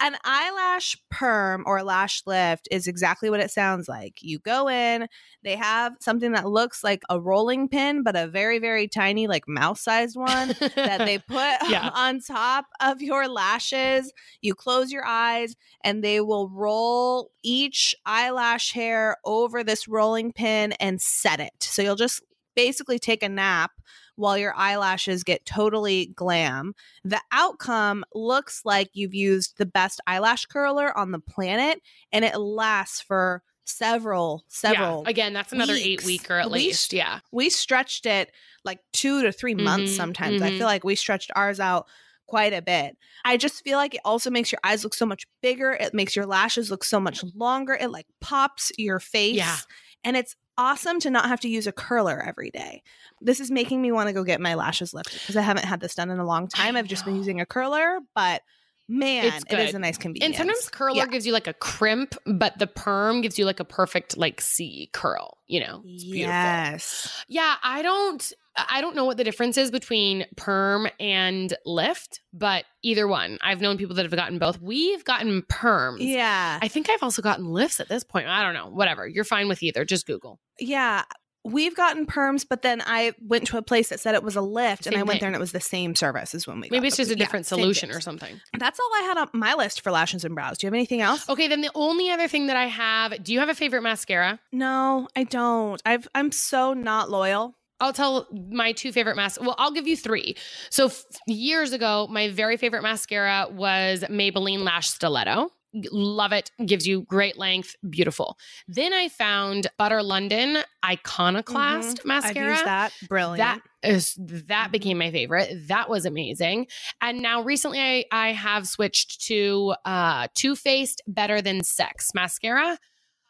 [0.01, 4.17] an eyelash perm or lash lift is exactly what it sounds like.
[4.21, 5.07] You go in,
[5.43, 9.47] they have something that looks like a rolling pin but a very very tiny like
[9.47, 11.89] mouse-sized one that they put Yeah.
[11.93, 14.11] on top of your lashes.
[14.41, 20.71] You close your eyes and they will roll each eyelash hair over this rolling pin
[20.73, 21.51] and set it.
[21.59, 22.23] So you'll just
[22.55, 23.71] basically take a nap
[24.15, 26.73] while your eyelashes get totally glam.
[27.03, 32.35] The outcome looks like you've used the best eyelash curler on the planet and it
[32.37, 35.09] lasts for several several Yeah.
[35.09, 36.05] Again, that's another eight weeks.
[36.05, 36.93] weeker at We least.
[36.93, 37.19] Yeah.
[37.31, 38.31] we stretched it
[38.63, 40.41] like two to 3 months Mhm, sometimes.
[40.41, 40.57] I mhm.
[40.57, 41.85] feel like we stretched ours out
[42.27, 42.97] quite a bit.
[43.25, 45.73] I just feel like it also makes your eyes look so much bigger.
[45.73, 47.73] It makes your lashes look so much longer.
[47.79, 49.35] It like pops your face.
[49.35, 49.57] Yeah.
[50.03, 52.81] And it's awesome to not have to use a curler every day.
[53.21, 55.79] This is making me want to go get my lashes lifted because I haven't had
[55.79, 56.75] this done in a long time.
[56.75, 58.41] I've just been using a curler, but
[58.87, 60.39] man, it is a nice convenience.
[60.39, 61.07] And sometimes curler Yeah.
[61.07, 64.89] gives you like a crimp, but the perm gives you like a perfect like C
[64.93, 65.83] curl, you know.
[65.85, 66.33] It's beautiful.
[66.33, 67.23] Yes.
[67.27, 72.65] Yeah, I don't I don't know what the difference is between perm and lift, but
[72.83, 73.37] either one.
[73.41, 74.61] I've known people that have gotten both.
[74.61, 75.97] We've gotten perms.
[75.99, 76.59] Yeah.
[76.61, 78.27] I think I've also gotten lifts at this point.
[78.27, 78.67] I don't know.
[78.69, 79.07] Whatever.
[79.07, 79.85] You're fine with either.
[79.85, 80.39] Just Google.
[80.59, 81.03] Yeah.
[81.45, 84.41] We've gotten perms, but then I went to a place that said it was a
[84.41, 85.19] lift, and Same I went thing.
[85.21, 86.67] there and it was the same service as when we.
[86.69, 88.41] Maybe it's just a different same solution or something.
[88.57, 90.57] That's all I had on my list for lashes and brows.
[90.57, 91.29] Do you have anything else?
[91.29, 94.39] Okay, then the only other thing that I have, do you have a favorite mascara?
[94.51, 95.81] No, I don't.
[95.85, 97.55] I've I'm so not loyal.
[97.79, 99.47] I'll tell my two favorite mascara.
[99.47, 100.35] Well, I'll give you three.
[100.69, 105.51] So f- years ago, my very favorite mascara was Maybelline Lash Stiletto.
[105.91, 106.49] Love it.
[106.65, 107.75] Gives you great length.
[107.87, 108.37] Beautiful.
[108.67, 112.45] Then I found Butter London Iconoclast mascara.
[112.45, 112.93] I've used that.
[113.09, 113.37] Brilliant.
[113.37, 115.67] That is that became my favorite.
[115.67, 116.67] That was amazing.
[117.01, 122.79] And now recently I, I have switched to uh Too Faced Better Than Sex mascara.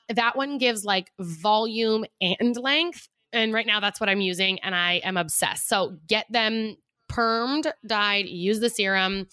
[0.08, 3.10] That one gives like volume and length.
[3.34, 5.68] And right now that's what I'm using and I am obsessed.
[5.68, 6.78] So get them
[7.10, 9.28] permed, dyed, use the serum,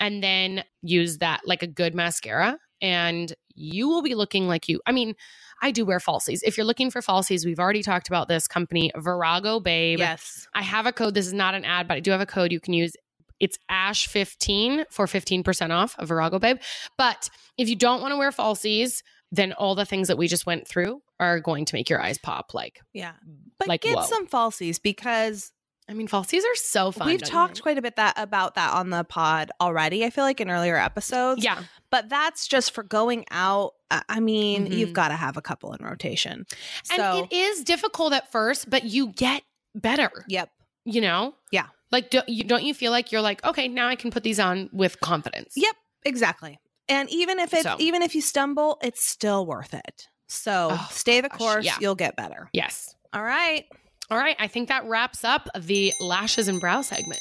[0.00, 2.58] and then use that like a good mascara.
[2.80, 4.80] And you will be looking like you.
[4.86, 5.14] I mean,
[5.62, 6.40] I do wear falsies.
[6.42, 9.98] If you're looking for falsies, we've already talked about this company, Virago Babe.
[9.98, 10.46] yes.
[10.54, 11.14] I have a code.
[11.14, 12.92] This is not an ad, but I do have a code you can use.
[13.40, 16.58] It's Ash15 for 15% off of Virago Babe.
[16.98, 19.02] But if you don't want to wear falsies,
[19.36, 22.18] then all the things that we just went through are going to make your eyes
[22.18, 22.54] pop.
[22.54, 23.12] Like, Yeah.
[23.58, 24.02] But Like, get whoa.
[24.04, 25.52] some falsies because
[25.88, 27.06] I mean, falsies are so fun.
[27.08, 30.04] we've talked quite a bit that about that on the pod already.
[30.04, 31.44] I feel like in earlier episodes.
[31.44, 31.62] Yeah.
[31.90, 33.74] But that's just for going out.
[33.90, 34.76] I mean, Mhm.
[34.78, 36.46] you've got to have a couple in rotation.
[36.90, 39.42] And So, it is difficult at first, but you get
[39.74, 40.50] better, yep.
[40.86, 41.34] you know?
[41.52, 41.66] Yeah.
[41.92, 44.40] Like, don't you, don't you feel like you're like, okay, now I can put these
[44.40, 45.52] on with confidence?
[45.54, 45.76] Yep.
[46.06, 46.58] Exactly.
[46.88, 50.08] And even if it, So- even if you stumble, it's still worth it.
[50.28, 51.64] So Oh, stay the gosh, course.
[51.64, 51.76] yeah.
[51.80, 52.48] You'll get better.
[52.52, 52.94] Yes.
[53.12, 53.64] All right.
[54.10, 57.20] All right, I think that wraps up the lashes and brow segment.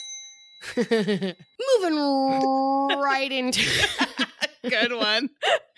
[0.77, 1.97] Moving
[2.99, 3.61] right into
[4.69, 5.29] Good one.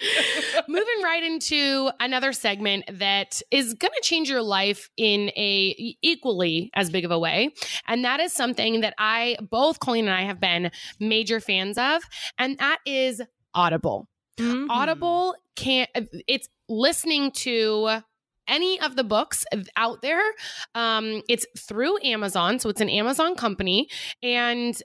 [0.67, 6.69] moving right into another segment that is going to change your life in a equally
[6.75, 7.49] as big of a way
[7.87, 10.69] and that is something that i both colleen and i have been
[10.99, 12.03] major fans of
[12.37, 13.21] and that is
[13.55, 14.67] audible Mhm.
[14.69, 15.89] Audible can't,
[16.27, 18.01] it's listening to
[18.47, 20.21] any of the books out there.
[20.75, 22.59] Um, it's through Amazon.
[22.59, 23.87] So it's an Amazon company
[24.21, 24.79] and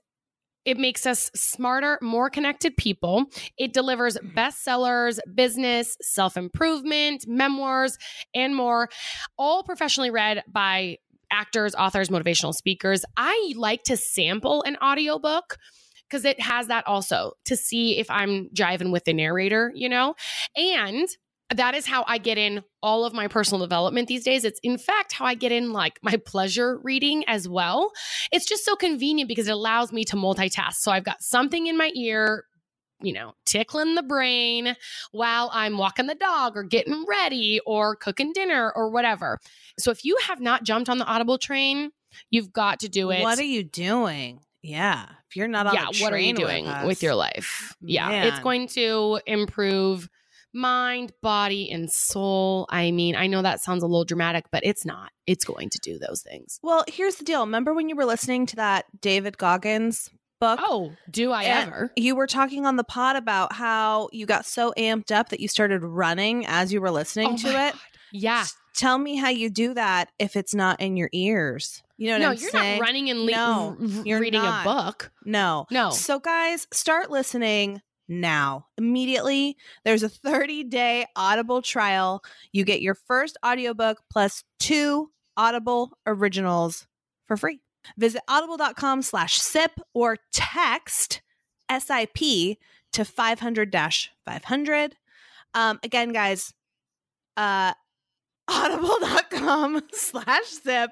[0.64, 3.24] it makes us smarter, more connected people.
[3.58, 7.96] It delivers bestsellers, business, self improvement, memoirs,
[8.34, 8.88] and more,
[9.38, 10.98] all professionally read by
[11.32, 13.04] actors, authors, motivational speakers.
[13.16, 15.56] I like to sample an audiobook
[16.10, 20.14] because it has that also to see if I'm jiving with the narrator, you know?
[20.56, 21.08] And
[21.54, 24.44] that is how I get in all of my personal development these days.
[24.44, 27.90] It's in fact how I get in like my pleasure reading as well.
[28.32, 30.74] It's just so convenient because it allows me to multitask.
[30.74, 32.44] So I've got something in my ear,
[33.02, 34.76] you know, tickling the brain
[35.10, 39.38] while I'm walking the dog or getting ready or cooking dinner or whatever.
[39.78, 41.90] So if you have not jumped on the Audible train,
[42.30, 43.22] you've got to do it.
[43.22, 44.40] What are you doing?
[44.62, 45.06] Yeah.
[45.28, 47.76] If you're not on yeah, what are you doing with, with, your life?
[47.80, 50.08] Yeah, it's going to improve
[50.52, 52.66] mind, body, and soul.
[52.68, 55.12] I mean, I know that sounds a little dramatic, but it's not.
[55.26, 56.58] It's going to do those things.
[56.62, 57.40] Well, here's the deal.
[57.40, 60.58] Remember when you were listening to that David Goggins book?
[60.62, 61.92] Oh, do I ever?
[61.96, 65.48] You were talking on the pod about how you got so amped up that you
[65.48, 67.72] started running as you were listening Oh to it.
[67.72, 67.80] God.
[68.12, 68.44] Yeah.
[68.74, 71.82] Tell me how you do that if it's not in your ears.
[72.00, 72.78] You know what No, I'm you're saying?
[72.80, 74.64] not running and le- No, you're reading not.
[74.66, 75.12] a book.
[75.24, 75.66] No.
[75.70, 75.90] No.
[75.90, 78.66] So, guys, start listening now.
[78.78, 82.24] Immediately, there's a 30 day Audible trial.
[82.52, 86.86] You get your first audiobook plus two Audible originals
[87.26, 87.60] for free.
[87.98, 91.20] Visit audible.com slash sip or text
[91.70, 92.56] SIP
[92.92, 93.72] to 500
[94.24, 94.96] 500.
[95.54, 96.52] Um, again, guys,
[97.36, 97.74] uh,
[98.50, 100.90] audible.com slash zip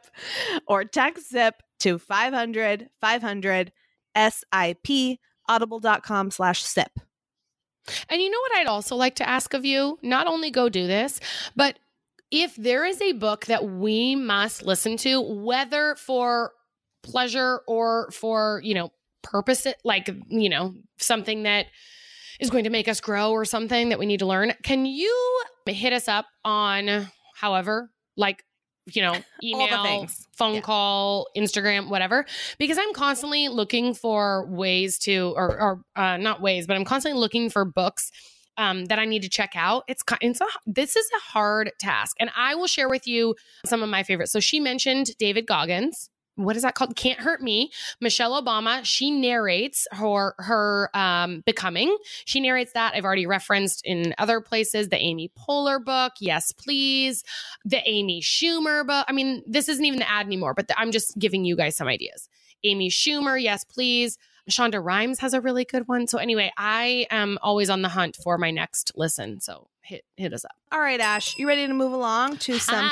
[0.67, 3.73] or text zip to 500 500
[4.17, 5.19] SIP
[5.49, 6.99] audible.com slash sip.
[8.09, 9.99] And you know what I'd also like to ask of you?
[10.03, 11.21] Not only go do this,
[11.57, 11.79] but
[12.31, 16.53] if there is a book that we must listen to, whether for
[17.03, 18.93] pleasure or for, you know,
[19.23, 21.67] purpose, like, you know, something that
[22.41, 25.43] is going to make us grow or something that we need to learn, can you
[25.67, 27.09] hit us up on
[27.41, 28.45] however like
[28.95, 30.61] you know, email, phone Yeah.
[30.61, 32.25] call, Instagram, whatever,
[32.59, 37.21] because I'm constantly looking for ways to, or, or uh, not ways, but I'm constantly
[37.21, 38.11] looking for books
[38.57, 39.85] um, that I need to check out.
[39.89, 43.35] It's, it's a, this is a hard task, and I will share with you
[43.67, 44.33] some of my favorites.
[44.33, 46.09] So she mentioned David Goggins.
[46.39, 46.95] What is that called?
[46.95, 47.71] Can't Hurt Me.
[48.01, 48.85] Michelle Obama.
[48.85, 51.97] She narrates her her um, becoming.
[52.25, 52.95] She narrates that.
[52.95, 56.13] I've already referenced in other places the Amy Poehler book.
[56.21, 57.25] Yes, please
[57.65, 59.05] the Amy Schumer book.
[59.09, 61.75] I mean, this isn't even the ad anymore, but the, I'm just giving you guys
[61.77, 62.29] some ideas.
[62.63, 64.17] Amy Schumer, yes, please.
[64.49, 66.07] Shonda Rhimes has a really good one.
[66.07, 69.41] So anyway, I am always on the hunt for my next listen.
[69.41, 70.57] So hit hit us up.
[70.71, 72.89] All right, Ash, you ready to move along to some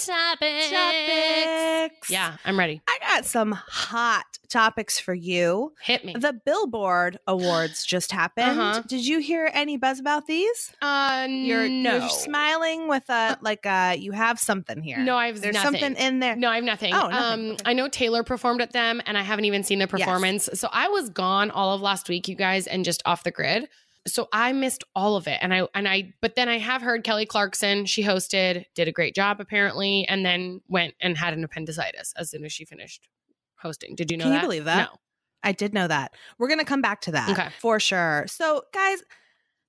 [0.00, 0.70] hot topics.
[0.70, 2.10] topics?
[2.10, 2.80] Yeah, I'm ready.
[2.88, 5.72] I got some hot topics for you.
[5.82, 6.14] Hit me.
[6.18, 8.60] The Billboard Awards just happened.
[8.60, 8.82] Uh-huh.
[8.86, 10.72] Did you hear any buzz about these?
[10.82, 11.98] Uh, You're, no.
[11.98, 14.98] you're smiling with a like a you have something here.
[14.98, 15.80] No, I've There's nothing.
[15.80, 16.36] something in there.
[16.36, 16.94] No, I have nothing.
[16.94, 17.14] Oh, nothing.
[17.46, 17.62] Um, Okay.
[17.66, 20.48] I know Taylor performed at them, and I haven't even seen the performance.
[20.54, 23.68] So I was gone all of last week, you guys, and just off the grid.
[24.06, 26.12] So I missed all of it, and I and I.
[26.20, 27.86] But then I have heard Kelly Clarkson.
[27.86, 32.30] She hosted, did a great job apparently, and then went and had an appendicitis as
[32.30, 33.08] soon as she finished
[33.56, 33.94] hosting.
[33.94, 34.90] Did you know Can you believe that?
[34.90, 34.98] No.
[35.44, 36.12] I did know that.
[36.38, 37.48] We're going to come back to that Okay.
[37.60, 38.24] for sure.
[38.28, 39.02] So, guys,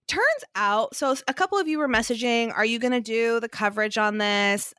[0.07, 3.49] turns out, so a couple of you were messaging, are you going to do the
[3.49, 4.73] coverage on this?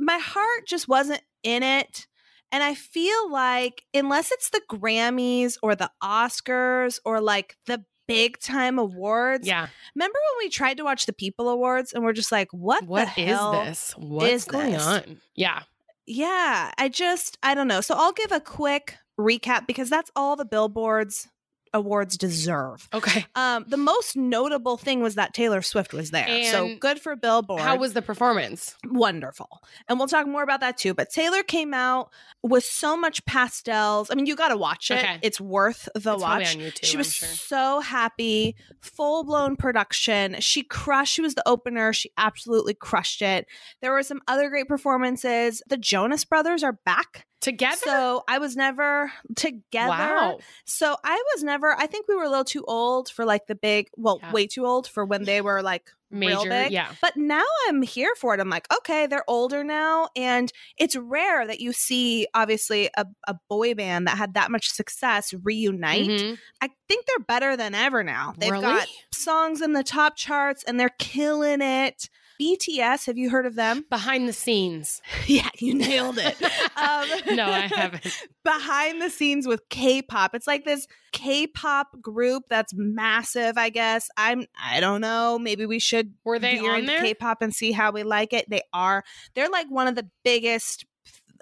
[0.00, 2.06] My heart just wasn't in it.
[2.50, 8.38] And I feel like, unless it's the Grammys or the Oscars or like the big
[8.40, 9.68] time awards, Yeah.
[9.94, 13.08] remember when we tried to watch the People Awards and we're just like, what, What
[13.14, 13.52] the is hell?
[13.52, 13.92] this?
[13.96, 14.84] What's is going this?
[14.86, 15.20] on?
[15.36, 15.62] Yeah.
[16.06, 17.80] Yeah, I just I don't know.
[17.82, 21.28] So I'll give a quick recap because that's all the billboards
[21.74, 22.88] awards deserve.
[22.92, 23.26] Okay.
[23.34, 26.44] Um the most notable thing was that Taylor Swift was there.
[26.50, 27.60] so good for Billboard.
[27.60, 28.74] How was the performance?
[28.86, 29.48] wonderful.
[29.88, 32.10] And we'll talk more about that too, but Taylor came out
[32.42, 34.10] with so much pastels.
[34.10, 34.98] I mean, you got to watch it.
[34.98, 35.18] Okay.
[35.22, 36.56] It's worth the It's watch.
[36.56, 36.84] YouTube.
[36.84, 37.28] She was sure.
[37.28, 40.36] so happy, full blown production.
[40.40, 41.14] She crushed.
[41.14, 41.92] She was the opener.
[41.92, 43.46] She absolutely crushed it.
[43.82, 45.62] There were some other great performances.
[45.68, 47.26] The Jonas Brothers are back.
[47.40, 47.76] Together.
[47.84, 49.88] So I was never together.
[49.90, 50.38] wow.
[50.64, 53.54] So I was never, I think we were a little too old for like the
[53.54, 54.32] big, well, Yeah.
[54.32, 56.48] way too old for when they were like real Major.
[56.48, 56.72] big.
[56.72, 56.90] Yeah.
[57.02, 58.40] But now I'm here for it.
[58.40, 60.08] I'm like, okay, they're older now.
[60.16, 64.70] And it's rare that you see, obviously, a, a boy band that had that much
[64.70, 66.08] success reunite.
[66.08, 66.38] Mhm.
[66.62, 68.32] I think they're better than ever now.
[68.38, 68.64] They've Really?
[68.64, 72.08] got songs in the top charts and they're killing it.
[72.40, 73.84] BTS, have you heard of them?
[73.90, 75.00] behind the scenes.
[75.26, 76.36] yeah, you nailed it.
[76.76, 78.06] Um, No, I haven't.
[78.44, 80.34] behind the scenes with K-pop.
[80.34, 84.08] It's like this K-pop group that's massive, I guess.
[84.16, 87.00] I'm I don't know, maybe we should Were they on there?
[87.00, 88.48] K-pop and see how we like it.
[88.48, 89.04] They are.
[89.34, 90.84] They're like one of the biggest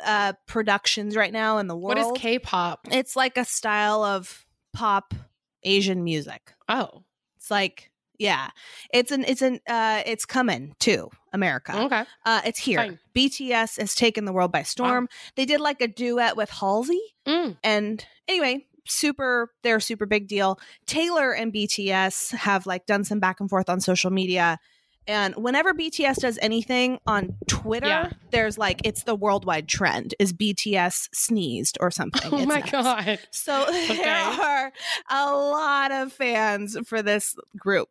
[0.05, 1.97] uh productions right now in the world.
[1.97, 2.89] What is K-pop?
[2.91, 5.15] It's like a style of pop
[5.63, 6.53] Asian music.
[6.69, 7.03] Oh,
[7.37, 8.51] It's like yeah.
[8.93, 11.77] It's an it's an uh it's coming to America.
[11.85, 12.05] okay.
[12.25, 12.79] Uh it's here.
[12.79, 12.99] Fine.
[13.15, 15.09] BTS has taken the world by storm.
[15.37, 17.57] They did like a duet with Halsey Mm.
[17.65, 23.19] and anyway super they're a super big deal taylor and bts have like done some
[23.19, 24.61] back and forth on social media
[25.09, 28.11] and whenever bts does anything on twitter Yeah.
[28.31, 32.71] there's like it's the worldwide trend is bts sneezed or something Oh It's my nuts.
[32.73, 33.19] god.
[33.31, 34.73] so there are
[35.11, 37.89] a lot of fans for this group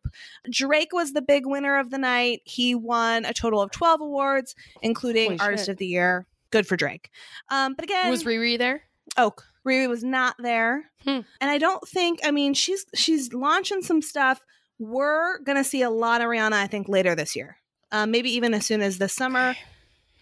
[0.50, 4.54] drake was the big winner of the night he won a total of 12 awards
[4.82, 5.72] including Holy artist shit.
[5.72, 7.10] of the year good for drake
[7.48, 8.82] um but again Was Riri there?
[9.16, 9.44] Oak.
[9.66, 10.90] Riri was not there.
[11.04, 11.20] Hmm.
[11.40, 14.44] And I don't think I mean she's she's launching some stuff.
[14.78, 17.56] We're gonna see a lot of Rihanna, I think, later this year.
[17.92, 19.54] Um, maybe even as soon as the summer.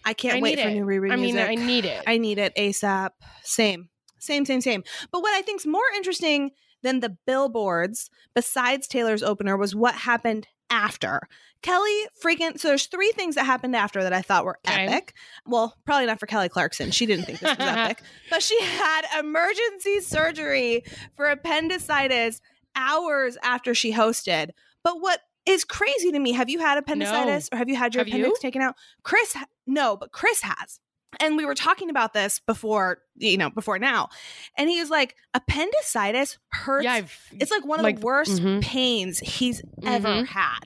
[0.07, 0.73] I can't I wait for it.
[0.73, 1.49] new Riri I mean, music.
[1.49, 2.03] I need it.
[2.05, 3.09] I need it ASAP.
[3.43, 3.89] Same.
[4.19, 4.83] Same, same, same.
[5.11, 6.51] But what I think's more interesting
[6.83, 11.21] than the billboards, besides Taylor's opener, was what happened after.
[11.63, 14.85] Kelly freaking so there's three things that happened after that I thought were Okay.
[14.85, 15.13] epic.
[15.47, 16.91] Well, probably not for Kelly Clarkson.
[16.91, 18.01] She didn't think this was epic.
[18.29, 20.83] But she had emergency surgery
[21.15, 22.41] for appendicitis
[22.75, 24.51] hours after she hosted.
[24.83, 28.01] But what is crazy to me, have you had appendicitis or have you had your
[28.03, 28.15] Have you?
[28.15, 28.75] appendix taken out?
[29.03, 29.35] Chris
[29.67, 30.79] no, but Chris has
[31.19, 34.09] and we were talking about this before you know before now
[34.57, 38.41] and he was like appendicitis hurts yeah, I've, it's like one of like, the worst
[38.41, 38.61] mhm.
[38.61, 40.25] pains he's ever Mhm.
[40.27, 40.59] had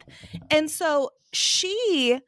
[0.50, 2.20] and so she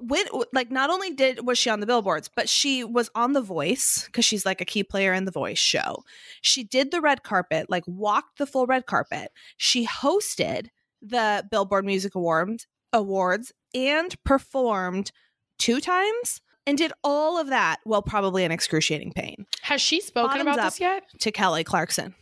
[0.00, 3.40] went like not only did was she on the billboards but she was on the
[3.40, 6.04] voice because she's like a key player in the voice show
[6.40, 10.68] she did the red carpet like walked the full red carpet she hosted
[11.00, 15.10] the billboard music awards awards and performed
[15.58, 20.38] two times and did all of that while probably in excruciating pain Has she spoken
[20.38, 21.02] Bottoms about this yet?
[21.20, 22.14] to Kelly Clarkson.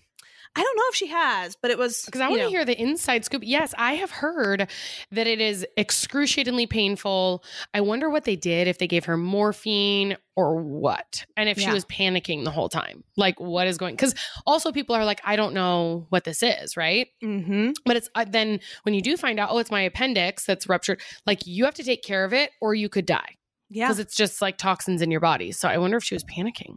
[0.57, 2.81] I don't know if she has, but it was Because I want to hear the
[2.81, 3.43] inside scoop.
[3.45, 4.69] Yes, I have heard
[5.13, 7.45] that it is excruciatingly painful.
[7.73, 11.71] I wonder what they did, if they gave her morphine or what, and if she
[11.71, 13.05] was panicking the whole time.
[13.17, 13.95] Like, what is going?
[13.95, 17.07] Because also people are like, I don't know what this is, right?
[17.23, 17.71] Mm-hmm.
[17.85, 21.01] But it's uh, then when you do find out, oh, it's my appendix that's ruptured.
[21.27, 23.37] Like, you have to take care of it, or you could die
[23.69, 23.87] Yeah.
[23.87, 25.53] because it's just like toxins in your body.
[25.53, 26.77] So I wonder if she was panicking.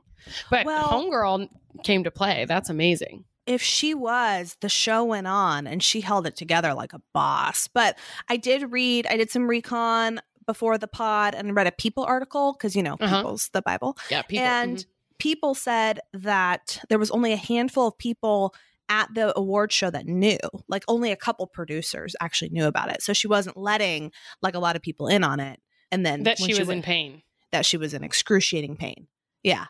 [0.52, 1.48] But Well- homegirl
[1.84, 2.46] came to play.
[2.46, 3.26] That's amazing.
[3.46, 7.68] If she was, the show went on and she held it together like a boss.
[7.68, 7.98] But
[8.30, 12.54] I did read, I did some recon before the pod and read a People article
[12.54, 13.18] because, you know, Uh-huh.
[13.18, 13.98] People's the Bible.
[14.10, 14.46] Yeah, people.
[14.46, 14.86] and mhm.
[15.20, 18.54] people said that there was only a handful of people
[18.90, 20.38] at the award show that knew
[20.68, 24.60] like only a couple producers actually knew about it so she wasn't letting like a
[24.60, 27.22] lot of people in on it and then that she was in went- pain.
[27.54, 29.08] that she was in excruciating pain
[29.42, 29.66] yeah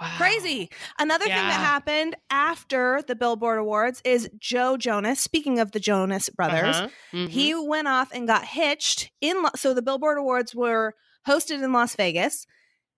[0.00, 0.14] Wow.
[0.16, 5.80] crazy another thing that happened after the billboard awards is joe jonas speaking of the
[5.80, 6.88] jonas brothers Uh-huh.
[7.12, 7.28] Mhm.
[7.28, 10.94] he went off and got hitched in Lo- so the billboard awards were
[11.26, 12.46] hosted in las vegas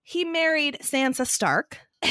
[0.02, 1.78] he married sansa stark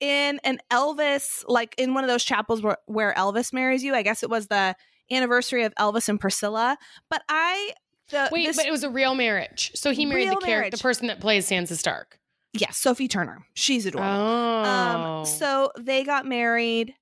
[0.00, 4.02] in an elvis like in one of those chapels where, where elvis marries you i
[4.02, 4.74] guess it was the
[5.10, 6.76] anniversary of elvis and priscilla
[7.10, 7.72] but i
[8.10, 9.72] the Wait, this, but it was a real marriage.
[9.74, 12.18] So he married the character, the person that plays Sansa Stark.
[12.54, 14.64] Yes sophie turner she's adorable Oh.
[14.64, 16.94] Um, so they got married,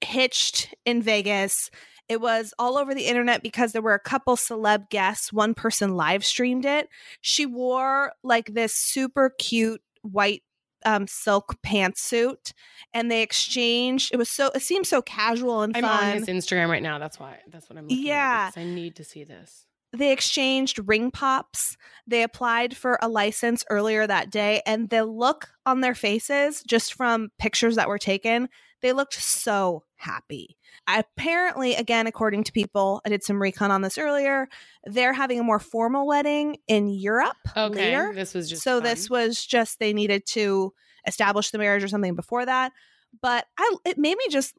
[0.00, 1.70] hitched in Vegas.
[2.08, 5.32] It was all over the internet because there were a couple celeb guests.
[5.32, 6.88] One person live streamed it.
[7.20, 10.42] She wore like this super cute white
[10.84, 12.52] um, silk pantsuit,
[12.94, 14.10] and they exchanged.
[14.12, 14.50] It was so.
[14.54, 16.98] It seemed so casual and I'm on his Instagram right now.
[16.98, 17.38] That's why.
[17.50, 18.50] That's what I'm looking Yeah.
[18.56, 19.66] I need to see this.
[19.92, 21.76] They exchanged ring pops.
[22.06, 26.94] They applied for a license earlier that day, and the look on their faces, just
[26.94, 28.48] from pictures that were taken,
[28.82, 30.56] they looked so happy.
[30.86, 34.48] Apparently, again, according to people, I did some recon on this earlier,
[34.84, 37.90] they're having a more formal wedding in Europe Okay.
[37.90, 38.12] later.
[38.14, 38.84] This was just so fun.
[38.84, 40.72] this was just they needed to
[41.06, 42.72] establish the marriage or something before that.
[43.20, 44.56] But I it made me just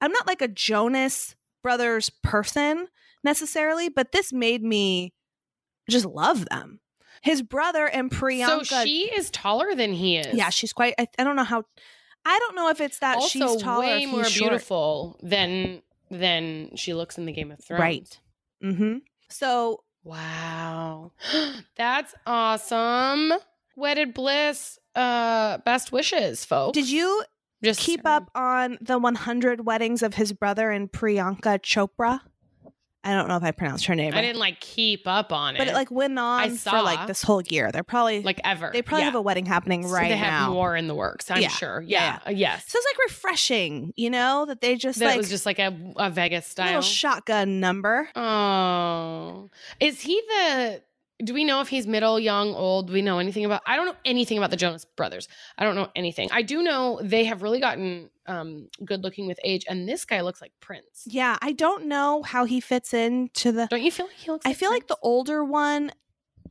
[0.00, 2.86] I'm not like a Jonas Brothers person
[3.24, 5.12] necessarily, but this made me
[5.88, 6.80] just love them.
[7.22, 8.64] His brother and Priyanka.
[8.66, 10.34] So she is taller than he is.
[10.36, 10.94] yeah, she's quite.
[10.98, 11.64] I, I don't know how.
[12.24, 13.80] I don't know if it's that also she's taller.
[13.86, 14.50] way more short.
[14.50, 17.80] beautiful than than she looks in the Game of Thrones.
[17.80, 18.20] Right.
[18.62, 18.98] Mm-hmm.
[19.30, 21.12] So Wow.
[21.76, 23.32] That's awesome.
[23.76, 24.78] Wedded bliss.
[24.94, 26.74] Uh best wishes, folks.
[26.74, 27.22] did you
[27.62, 32.20] just keep up on the 100 weddings of his brother and Priyanka Chopra?
[33.08, 34.12] I don't know if I pronounced her name.
[34.14, 35.58] I didn't like keep up on it.
[35.58, 36.80] but it like went on for saw.
[36.82, 37.72] like this whole year.
[37.72, 38.70] They're probably like ever.
[38.72, 39.06] they probably Yeah.
[39.06, 40.52] have a wedding happening So right they have now.
[40.52, 41.48] more in the works, I'm Yeah.
[41.48, 41.80] sure.
[41.86, 42.18] Yeah, Yeah.
[42.26, 42.64] Uh, Yes.
[42.68, 45.74] So it's like refreshing, you know, that they just that like was just like a,
[45.96, 46.82] a Vegas little style.
[46.82, 48.08] shotgun number.
[48.16, 49.50] oh.
[49.80, 50.82] Is he the
[51.24, 52.88] do we know if he's middle, young, old?
[52.88, 55.28] Do we know anything about I don't know anything about the Jonas brothers.
[55.56, 56.28] I don't know anything.
[56.30, 60.20] I do know they have really gotten um good looking with age, and this guy
[60.20, 61.04] looks like Prince.
[61.06, 63.66] Yeah, I don't know how he fits into the.
[63.66, 65.90] Don't you feel like he looks I like feel like the older one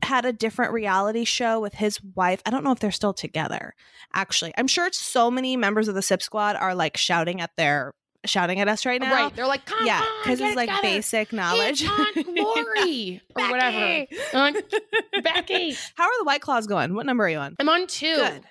[0.02, 2.40] had a different reality show with his wife.
[2.46, 3.74] I don't know if they're still together.
[4.12, 7.94] Actually, I'm sure so many members of the Sip Squad are like shouting at their
[8.28, 9.12] shouting at us right now.
[9.12, 9.34] Right.
[9.34, 10.82] They're like, come yeah, because it's like together.
[10.82, 11.84] basic knowledge.
[11.86, 14.06] It's Lori or whatever.
[15.22, 15.76] Becky!
[15.94, 16.94] How are the White Claws going?
[16.94, 17.56] What number are you on?
[17.58, 18.16] I'm on two.
[18.16, 18.42] Good.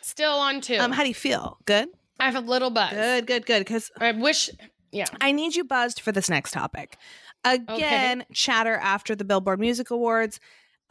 [0.00, 0.76] Still on two.
[0.76, 1.58] Um, how do you feel?
[1.64, 1.88] Good.
[2.20, 2.92] I have a little buzz.
[2.92, 3.26] Good.
[3.26, 3.46] Good.
[3.46, 3.60] Good.
[3.60, 4.50] Because I wish.
[4.90, 5.06] Yeah.
[5.20, 6.98] I need you buzzed for this next topic.
[7.44, 10.38] Again, chatter after the Billboard Music Awards.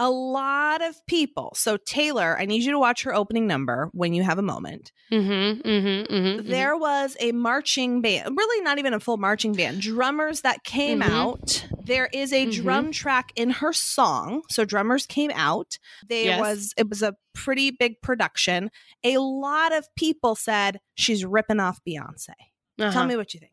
[0.04, 1.54] A lot of people.
[1.56, 4.91] So, Taylor, I need you to watch her opening number when you have a moment.
[5.12, 5.62] Mm-hmm.
[5.70, 6.14] Mm-hmm.
[6.14, 6.49] Mm-hmm.
[6.49, 11.02] There was a marching band, really not even a full marching band, drummers that came
[11.02, 11.10] Mhm.
[11.10, 11.68] out.
[11.86, 14.41] There is a drum track in her song.
[14.49, 15.78] So, drummers came out.
[16.08, 16.39] There Yes.
[16.39, 18.72] was, it was a pretty big production.
[19.04, 22.34] A lot of people said she's ripping off Beyonce.
[22.80, 23.06] Tell Uh-huh.
[23.06, 23.51] me what you think.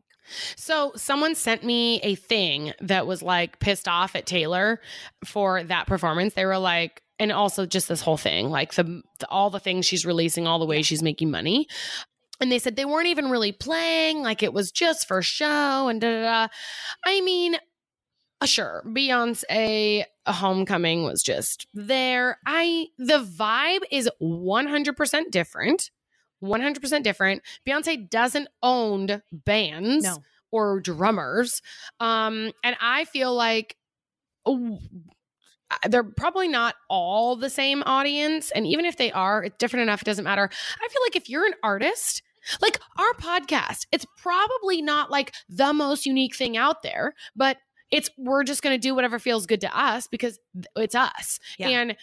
[0.55, 4.81] So someone sent me a thing that was like pissed off at Taylor
[5.25, 6.33] for that performance.
[6.33, 9.85] They were like, and also just this whole thing, like the, the all the things
[9.85, 11.67] she's releasing, all the ways she's making money.
[12.41, 15.99] And they said they weren't even really playing, like it was just for show and
[15.99, 16.47] da da da.
[17.05, 17.57] I mean,
[18.41, 22.37] uh, sure, Beyonce a Homecoming was just there.
[22.45, 25.89] I the vibe is 100% different.
[26.43, 27.41] 100% different.
[27.67, 30.23] Beyonce doesn't own bands No.
[30.51, 31.61] or drummers.
[31.99, 33.75] Um and I feel like
[34.45, 34.79] oh,
[35.87, 38.51] they're probably not all the same audience.
[38.51, 40.01] And even if they are, it's different enough.
[40.01, 40.43] It doesn't matter.
[40.81, 42.23] I feel like if you're an artist,
[42.61, 47.57] like our podcast, it's probably not like the most unique thing out there, but
[47.91, 50.39] it's we're just going to do whatever feels good to us because
[50.75, 51.39] it's us.
[51.59, 51.69] Yeah.
[51.69, 51.95] And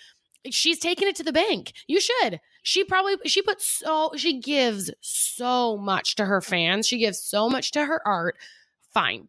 [0.51, 1.73] she's taking it to the bank.
[1.89, 2.41] You should.
[2.67, 6.89] She probably she puts so she gives so much to her fans.
[6.89, 8.37] She gives so much to her art.
[8.93, 9.29] Fine.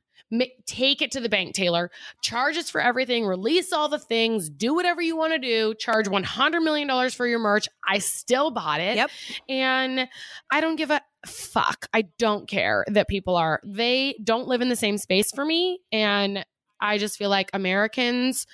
[0.65, 1.91] Take it to the bank, Taylor.
[2.23, 3.27] Charge us for everything.
[3.27, 4.49] Release all the things.
[4.49, 5.75] Do whatever you want to do.
[5.75, 7.69] Charge $100 million for your merch.
[7.87, 8.95] I still bought it.
[8.95, 9.11] Yep.
[9.47, 10.09] And
[10.49, 11.85] I don't give a fuck.
[11.93, 15.79] I don't care that people are, they don't live in the same space for me.
[15.91, 16.43] And
[16.81, 18.47] I just feel like Americans,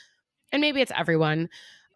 [0.52, 1.48] and maybe it's everyone,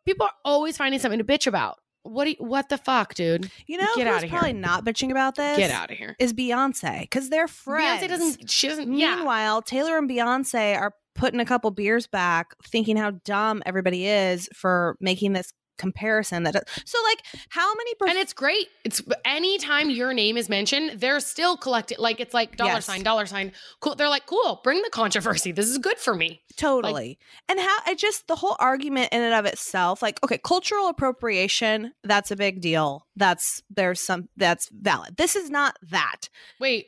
[0.05, 1.79] people are always finding something to bitch about.
[2.07, 3.51] What do you, what the fuck, dude?
[3.67, 4.29] You know Get who's outta here.
[4.37, 5.57] probably not bitching about this?
[5.57, 6.15] Get out of here.
[6.19, 8.03] Is Beyonce because they're friends.
[8.03, 9.15] Beyonce doesn't, she doesn't, yeah.
[9.15, 14.49] Meanwhile, Taylor and Beyonce are putting a couple beers back, thinking how dumb everybody is
[14.53, 16.43] for making this comparison.
[16.43, 18.67] That so like how many perf- And it's great.
[18.83, 21.99] It's anytime your name is mentioned, they're still collected.
[21.99, 22.85] Like it's like dollar Yes.
[22.85, 23.51] sign, dollar sign.
[23.79, 23.95] Cool.
[23.95, 24.61] They're like, cool.
[24.63, 25.51] Bring the controversy.
[25.51, 26.41] This is good for me.
[26.57, 30.87] totally and how i just the whole argument in and of itself like okay cultural
[30.87, 36.87] appropriation that's a big deal that's there's some that's valid this is not that Wait,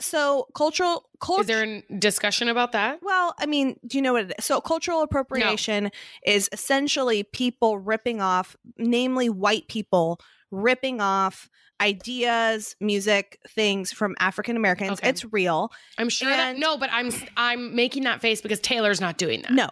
[0.00, 2.98] so cultural culture is there a discussion about that?
[3.02, 4.44] Well, I mean, do you know what it is?
[4.44, 5.90] So, cultural appropriation
[6.26, 10.20] is essentially people ripping off, namely white people,
[10.50, 11.48] ripping off
[11.80, 14.92] ideas, music, things from African Americans.
[14.92, 15.08] Okay.
[15.08, 15.70] It's real.
[15.98, 19.52] I'm sure that no, but I'm I'm making that face because Taylor's not doing that.
[19.52, 19.68] No,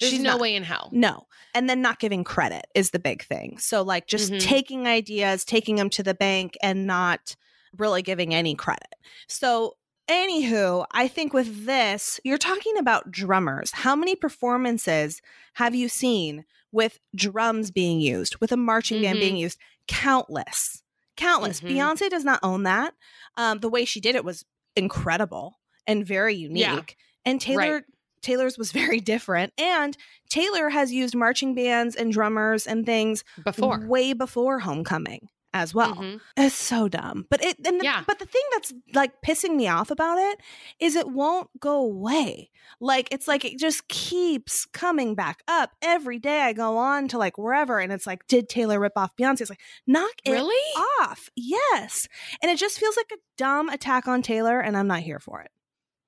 [0.00, 0.40] there's she's no not.
[0.40, 0.88] way in hell.
[0.92, 1.26] No.
[1.56, 3.58] And then not giving credit is the big thing.
[3.58, 4.40] So, like, just Mhm.
[4.40, 7.36] taking ideas, taking them to the bank, and not
[7.78, 8.94] really giving any credit.
[9.28, 9.76] So,
[10.08, 13.70] anywho, I think with this, you're talking about drummers.
[13.72, 15.20] How many performances
[15.54, 19.20] have you seen with drums being used, with a marching band Mhm.
[19.20, 19.58] being used?
[19.88, 20.82] Countless.
[21.16, 21.60] Countless.
[21.60, 21.70] Mhm.
[21.70, 22.94] Beyonce does not own that.
[23.36, 24.44] Um, the way she did it was
[24.76, 26.60] incredible and very unique.
[26.62, 26.80] Yeah.
[27.24, 27.84] And Taylor Right.
[28.22, 29.52] Taylor's was very different.
[29.58, 29.96] And
[30.30, 33.86] Taylor has used marching bands and drummers and things Before.
[33.86, 35.94] way before Homecoming as well.
[35.94, 36.20] Mhm.
[36.36, 37.26] It's so dumb.
[37.30, 38.02] But it and the, Yeah.
[38.06, 40.40] but the thing that's like pissing me off about it
[40.80, 42.50] is it won't go away.
[42.80, 46.40] Like it's like it just keeps coming back up every day.
[46.42, 49.42] I go on to like wherever and it's like, did Taylor rip off Beyonce?
[49.42, 50.54] It's like, knock it Really?
[51.00, 51.30] off.
[51.36, 52.08] Yes.
[52.42, 55.40] And it just feels like a dumb attack on Taylor, and I'm not here for
[55.40, 55.50] it.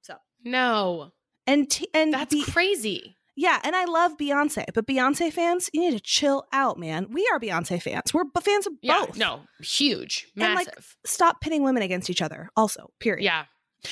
[0.03, 0.17] So.
[0.45, 1.13] No.
[1.47, 3.16] And t- and That's crazy.
[3.37, 7.09] Yeah, and I love Beyonce, but Beyonce fans, you need to chill out, man.
[7.11, 8.13] We are Beyonce fans.
[8.15, 9.05] We're b- fans of Yeah.
[9.07, 9.17] both.
[9.17, 9.43] No.
[9.61, 10.27] Huge.
[10.37, 10.97] And, like, Massive.
[11.05, 12.49] Stop pitting women against each other.
[12.57, 13.25] Also, period.
[13.25, 13.45] yeah.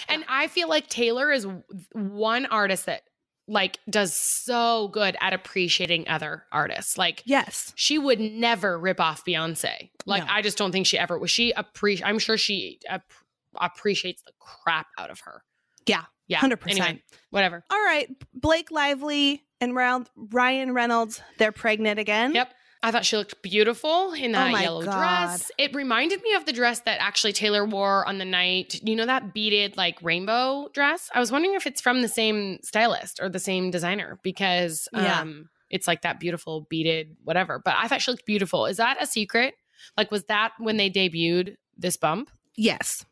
[0.09, 1.47] And I feel like Taylor is
[1.93, 3.03] one artist that
[3.47, 6.97] like does so good at appreciating other artists.
[6.97, 7.75] Like Yes.
[7.77, 9.91] she would never rip off Beyonce.
[10.07, 10.33] Like No.
[10.33, 11.31] I just don't think she ever was.
[11.31, 12.07] She appreciate.
[12.09, 13.13] I'm sure she ap-
[13.61, 15.43] appreciates the crap out of her.
[15.87, 16.05] Yeah.
[16.29, 16.71] Yeah, 100%.
[16.71, 17.65] Anyway, whatever.
[17.71, 18.09] All right.
[18.33, 22.33] Blake Lively and Ryan Ryan Reynolds, they're pregnant again.
[22.35, 22.53] Yep.
[22.83, 24.99] I thought she looked beautiful in that Oh yellow God.
[24.99, 25.51] dress.
[25.57, 28.79] It reminded me of the dress that actually Taylor wore on the night.
[28.83, 31.09] You know that beaded like rainbow dress?
[31.15, 35.21] I was wondering if it's from the same stylist or the same designer because Yeah.
[35.21, 37.59] um it's like that beautiful beaded whatever.
[37.65, 38.67] But I thought she looked beautiful.
[38.67, 39.55] Is that a secret?
[39.97, 42.31] Like was that when they debuted this bump?
[42.55, 43.05] Yes.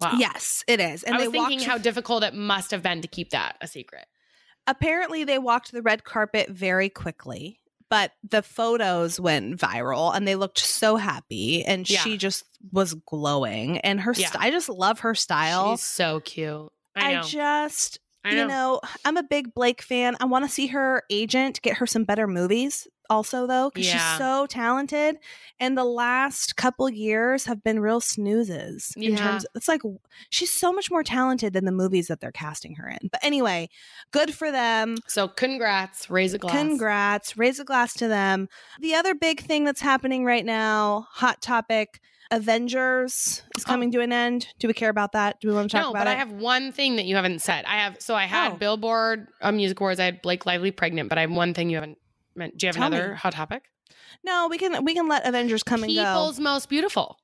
[0.00, 0.12] Wow.
[0.18, 1.02] Yes, it is.
[1.02, 3.66] And I was thinking walked how difficult it must have been to keep that a
[3.66, 4.06] secret.
[4.66, 10.36] apparently they walked the red carpet very quickly but the photos went viral and they
[10.36, 12.00] looked so happy and Yeah.
[12.00, 14.28] she just was glowing and her Yeah.
[14.30, 16.70] st- i just love her style She's so cute.
[16.94, 17.22] I know.
[17.22, 18.40] just I know.
[18.42, 21.86] you know i'm a big blake fan i want to see her agent get her
[21.86, 23.94] some better movies also though because Yeah.
[23.94, 25.16] she's so talented
[25.58, 29.16] and the last couple years have been real snoozes in Yeah.
[29.16, 29.80] terms it's like
[30.28, 33.68] she's so much more talented than the movies that they're casting her in but anyway
[34.12, 36.08] good for them so congrats.
[36.10, 36.54] Raise a glass.
[36.56, 37.36] Congrats.
[37.36, 38.48] Raise a glass to them.
[38.80, 42.00] The other big thing that's happening right now, hot topic,
[42.30, 43.68] Avengers is Oh.
[43.68, 44.48] coming to an end.
[44.58, 45.40] Do we care about that?
[45.40, 46.04] Do we want to talk no, about it?
[46.04, 46.16] No, but?
[46.16, 47.64] I have one thing that you haven't said.
[47.64, 48.56] I have so I had Oh.
[48.56, 50.00] Billboard uh, Music Awards.
[50.00, 51.98] I had Blake Lively pregnant, but I have one thing you haven't
[52.34, 52.56] meant.
[52.58, 53.16] Do you have Tell another me.
[53.16, 53.64] hot topic?
[54.24, 56.02] no, we can we can let Avengers come and go.
[56.04, 57.18] People's most beautiful.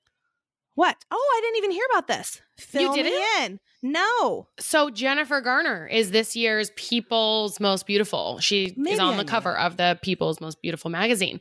[0.74, 0.96] What?
[1.10, 2.40] Oh, I didn't even hear about this.
[2.58, 3.42] Fill You me didn't?
[3.52, 3.60] in.
[3.82, 4.48] No.
[4.58, 8.38] So Jennifer Garner is this year's People's Most Beautiful.
[8.40, 11.40] She Maybe is on the cover of the People's Most Beautiful magazine.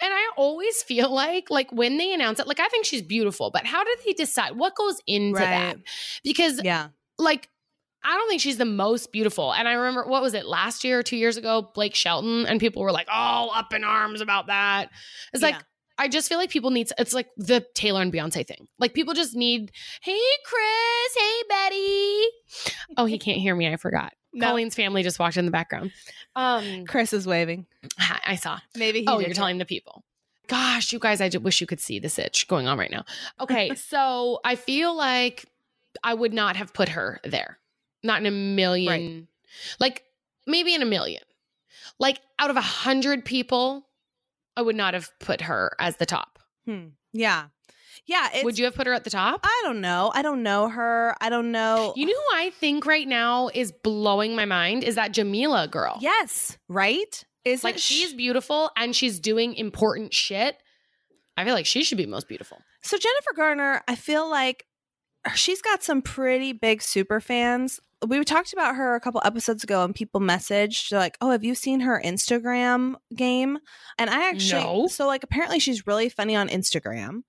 [0.00, 3.50] And I always feel like like when they announce it, like I think she's beautiful,
[3.50, 5.78] but how do they decide what goes into that?
[6.22, 6.88] Because Yeah.
[7.18, 7.48] like
[8.02, 9.52] I don't think she's the most beautiful.
[9.52, 12.58] And I remember what was it last year or two years ago, Blake Shelton, and
[12.58, 14.90] people were like all up in arms about that.
[15.32, 15.60] It's like Yeah.
[16.00, 16.90] I just feel like people need.
[16.98, 18.66] It's like the Taylor and Beyonce thing.
[18.78, 19.70] Like people just need.
[20.02, 21.14] Hey, Chris.
[21.16, 22.24] Hey, Betty.
[22.96, 23.72] Oh, he can't hear me.
[23.72, 24.12] I forgot.
[24.32, 24.46] No.
[24.50, 25.90] Colleen's family just walked in the background.
[26.36, 27.66] Um, Chris is waving.
[27.98, 28.60] I I saw.
[28.76, 29.34] Maybe he Oh, you're too.
[29.34, 30.04] telling the people.
[30.46, 33.04] Gosh, you guys, I just wish you could see this itch going on right now.
[33.40, 35.46] Okay, so I feel like
[36.04, 37.58] I would not have put her there.
[38.04, 39.26] Not in a million.
[39.80, 40.04] Like
[40.46, 41.24] maybe in a million.
[41.98, 43.84] Like out of a hundred people,
[44.56, 46.38] I would not have put her as the top.
[46.66, 46.88] Hmm.
[47.12, 47.46] Yeah.
[48.06, 48.28] Yeah.
[48.34, 49.40] It's, would you have put her at the top?
[49.44, 50.10] I don't know.
[50.14, 51.14] I don't know her.
[51.20, 51.92] I don't know.
[51.96, 55.98] You know who I think right now is blowing my mind is that Jameela girl.
[56.00, 56.58] yes.
[56.68, 57.24] Right?
[57.44, 60.56] Is Like she's beautiful and she's doing important shit.
[61.36, 62.58] I feel like she should be most beautiful.
[62.82, 64.66] So Jennifer Garner, I feel like
[65.34, 67.80] she's got some pretty big super fans.
[68.06, 71.54] We talked about her a couple episodes ago, and people messaged like, "Oh, have you
[71.54, 73.58] seen her Instagram game?"
[73.98, 74.86] And I actually, No.
[74.88, 77.22] so like, apparently she's really funny on Instagram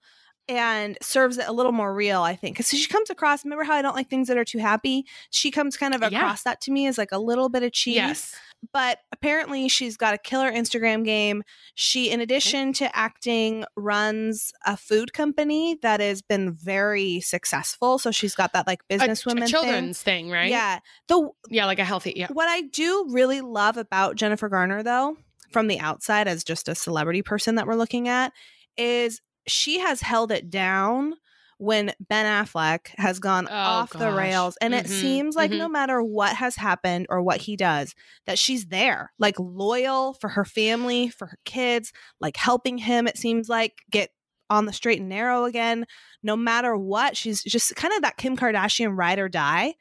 [0.47, 3.43] and serves it a little more real, I think, because she comes across.
[3.43, 5.05] Remember how I don't like things that are too happy?
[5.29, 6.07] She comes kind of Yeah.
[6.19, 8.35] across that to me as like a little bit of cheese Yes.
[8.73, 11.43] But apparently she's got a killer Instagram game.
[11.75, 17.97] She, in addition to acting, runs a food company that has been very successful.
[17.97, 20.49] So she's got that like businesswoman a children's thing, right?
[20.49, 20.79] Yeah.
[21.07, 22.13] The Yeah, like a healthy.
[22.15, 22.27] Yeah.
[22.31, 25.17] what I do really love about Jennifer Garner, though,
[25.51, 28.31] from the outside as just a celebrity person that we're looking at,
[28.77, 31.15] is she has held it down
[31.61, 34.57] when Ben Affleck has gone Oh, off the rails.
[34.61, 35.59] And it Mhm, seems like mhm.
[35.59, 37.93] no matter what has happened or what he does,
[38.25, 43.15] that she's there, like loyal for her family, for her kids, like helping him, it
[43.15, 44.09] seems like, get
[44.49, 45.85] on the straight and narrow again.
[46.23, 49.75] No matter what, she's just kind of that Kim Kardashian ride or die.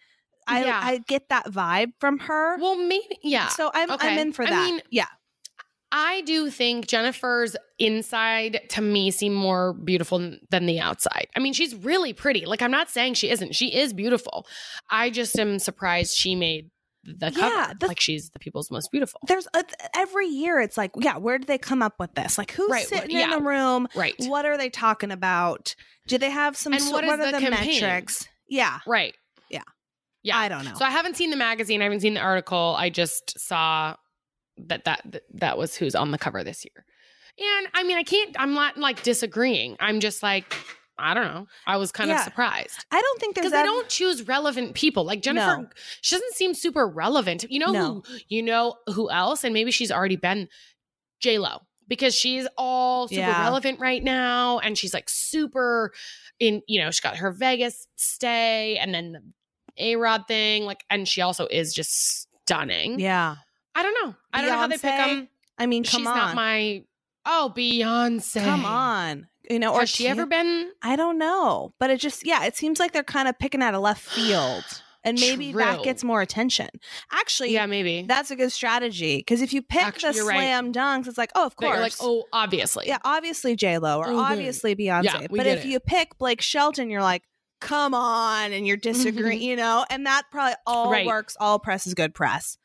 [0.47, 0.81] I, Yeah.
[0.83, 2.59] I get that vibe from her.
[2.59, 3.18] Well, maybe.
[3.22, 3.49] Yeah.
[3.49, 4.64] So I'm I'm in for I that.
[4.70, 5.07] mean, yeah.
[5.93, 11.26] I do think Jennifer's inside to me seem more beautiful than the outside.
[11.36, 12.47] I mean, she's really pretty.
[12.47, 13.55] Like, I'm not saying she isn't.
[13.55, 14.47] She is beautiful.
[14.88, 16.70] I just am surprised she made
[17.03, 17.41] the cover.
[17.55, 19.20] Yeah, the- like, she's the people's most beautiful.
[19.26, 19.64] There's a,
[19.95, 22.38] every year it's like, yeah, where did they come up with this?
[22.38, 23.24] Like who's Right, sitting yeah.
[23.24, 23.88] in the room?
[23.97, 24.14] Right.
[24.18, 25.74] What are they talking about?
[26.07, 28.28] Do they have some And what is are the the metrics?
[28.49, 28.80] Yeah.
[28.86, 29.14] Right.
[29.49, 29.62] Yeah.
[30.22, 30.38] Yeah.
[30.38, 30.74] I don't know.
[30.74, 31.80] So I haven't seen the magazine.
[31.80, 32.74] I haven't seen the article.
[32.78, 33.97] I just saw
[34.68, 36.84] that that that, was who's on the cover this year.
[37.38, 38.34] And I mean, I can't.
[38.38, 39.76] I'm not like disagreeing.
[39.80, 40.54] I'm just like,
[40.98, 41.46] I don't know.
[41.66, 42.16] I was kind Yeah.
[42.18, 45.04] of surprised I don't think there's because they don't choose relevant people.
[45.04, 45.68] Like Jennifer, No.
[46.02, 47.44] she doesn't seem super relevant.
[47.48, 47.86] You know No.
[47.86, 48.18] who?
[48.28, 49.44] You know who else?
[49.44, 50.48] And maybe she's already been
[51.20, 53.42] J Lo because she's all super Yeah.
[53.44, 55.92] relevant right now, and she's like super
[56.38, 56.62] in.
[56.68, 59.22] You know, she got her Vegas stay, and then the
[59.78, 60.64] A Rod thing.
[60.64, 63.00] Like, and she also is just stunning.
[63.00, 63.36] Yeah.
[63.75, 64.14] I don't know.
[64.33, 65.29] I don't know how they pick them.
[65.59, 66.16] I mean, She's come on.
[66.16, 66.85] not my.
[67.27, 68.43] Oh, Beyonce.
[68.45, 69.27] come on.
[69.49, 70.71] You know, or Has she ever been?
[70.83, 71.75] I don't know.
[71.79, 74.64] But it just yeah, it seems like they're kind of picking out of left field.
[75.03, 76.68] And maybe that gets more attention.
[77.11, 78.03] Actually, Yeah, maybe.
[78.07, 79.16] that's a good strategy.
[79.16, 80.35] Because if you pick Actually, the you're right.
[80.37, 81.81] slam dunks, it's like, oh, of course.
[81.81, 82.87] like, oh, obviously.
[82.87, 84.16] Yeah, obviously J Lo or good.
[84.18, 85.05] obviously Beyonce.
[85.05, 85.68] Yeah, but if it.
[85.71, 87.23] you pick Blake Shelton, you're like,
[87.62, 91.07] come on, and you're disagreeing, you know, and that probably all Mm-hmm.
[91.07, 91.35] Works.
[91.41, 92.59] All press is good press.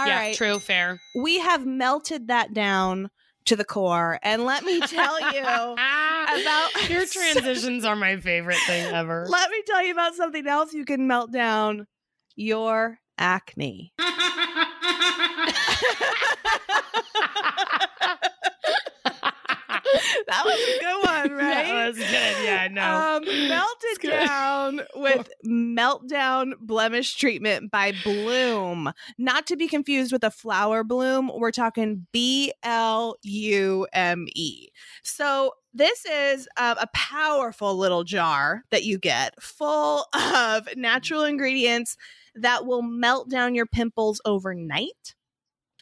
[0.00, 1.00] All right, yeah, true, fair.
[1.14, 3.10] we have melted that down
[3.46, 5.40] to the core, and let me tell you.
[5.40, 9.26] about- your transitions are my favorite thing ever.
[9.28, 11.86] Let me tell you about something else you can melt down
[12.36, 13.92] your acne.
[20.26, 21.66] That was a good one, right?
[21.66, 22.44] That was good.
[22.44, 23.16] Yeah, no.
[23.16, 28.92] Um, melted down with meltdown blemish treatment by Blume.
[29.18, 31.30] Not to be confused with a flower bloom.
[31.34, 34.68] We're talking B L U M E.
[35.02, 41.96] So this is um, a powerful little jar that you get full of natural ingredients
[42.34, 45.14] that will melt down your pimples overnight.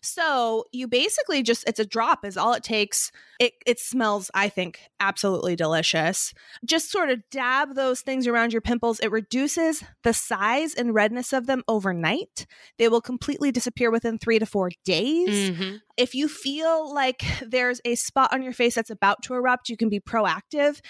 [0.03, 3.11] So you basically just it's a drop is all it takes.
[3.39, 6.33] It it smells I think absolutely delicious.
[6.65, 9.01] Just sort of dab those things around your pimples.
[9.01, 12.47] It reduces the size and redness of them overnight.
[12.79, 15.51] They will completely disappear within 3 to 4 days.
[15.51, 15.81] Mhm.
[15.97, 19.77] If you feel like there's a spot on your face that's about to erupt, you
[19.77, 20.81] can be proactive.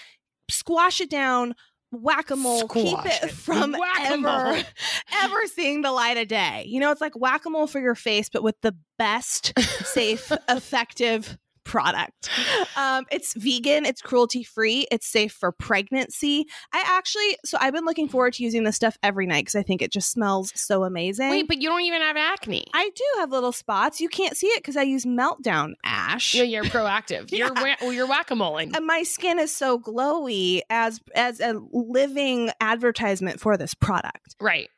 [0.49, 1.53] Squash it down,
[1.91, 3.31] whack-a-mole, keep it it.
[3.31, 4.31] from Whack-a-mole.
[4.31, 4.63] ever
[5.23, 6.65] ever seeing the light of day.
[6.67, 11.37] You know, it's like whack-a-mole for your face, but with the best, safe, effective
[11.69, 12.31] product.
[12.75, 16.47] Um, it's vegan, it's cruelty free, it's safe for pregnancy.
[16.73, 19.61] I actually, so I've been looking forward to using this stuff every night because I
[19.61, 21.29] think it just smells so amazing.
[21.29, 22.65] Wait, but you don't even have acne.
[22.73, 24.01] I do have little spots.
[24.01, 26.33] You can't see it because I use Meltdown Ash.
[26.33, 27.31] Yeah, you're proactive.
[27.39, 28.75] You're wha- well, you're whack a moling.
[28.75, 34.35] and my skin is so glowy as as a living advertisement for this product.
[34.41, 34.69] right.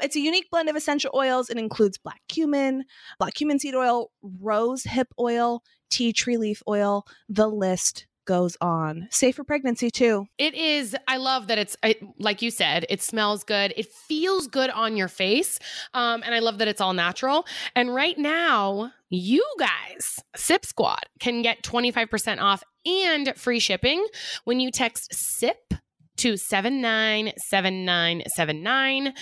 [0.00, 1.50] it's a unique blend of essential oils.
[1.50, 2.84] It includes black cumin,
[3.18, 7.04] black cumin seed oil, rose hip oil, tea tree leaf oil.
[7.28, 9.08] The list goes on.
[9.10, 10.26] Safe for pregnancy too.
[10.36, 10.94] It is.
[11.08, 12.84] I love that it's it, like you said.
[12.90, 13.72] It smells good.
[13.76, 15.58] It feels good on your face,
[15.94, 17.46] um, and I love that it's all natural.
[17.74, 23.60] And right now, you guys, Sip Squad, can get twenty five percent off and free
[23.60, 24.06] shipping
[24.44, 25.74] when you text SIP
[26.18, 29.14] to 797979.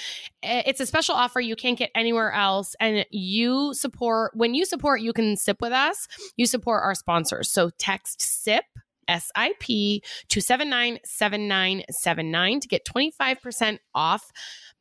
[0.42, 2.74] Eh, It's a special offer you can't get anywhere else.
[2.80, 6.06] And you support, when you support, you can sip with us.
[6.36, 7.50] You support our sponsors.
[7.50, 8.64] So text SIP,
[9.08, 14.30] S I P, to 797979 to get 25% off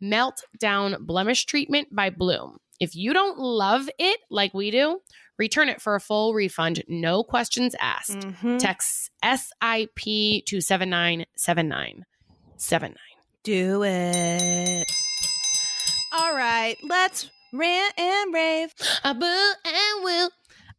[0.02, 2.58] Meltdown Blemish Treatment by Blume.
[2.80, 5.00] If you don't love it like we do,
[5.38, 8.20] return it for a full refund, no questions asked.
[8.20, 8.60] Mhm.
[8.60, 12.96] Text SIP to 797979.
[13.44, 14.86] Do it.
[16.12, 18.74] All right, let's rant and rave.
[19.04, 20.30] A boo and will.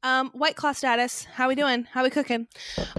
[0.03, 1.25] Um, White Claw status.
[1.25, 1.85] How we doing?
[1.93, 2.49] How we cooking?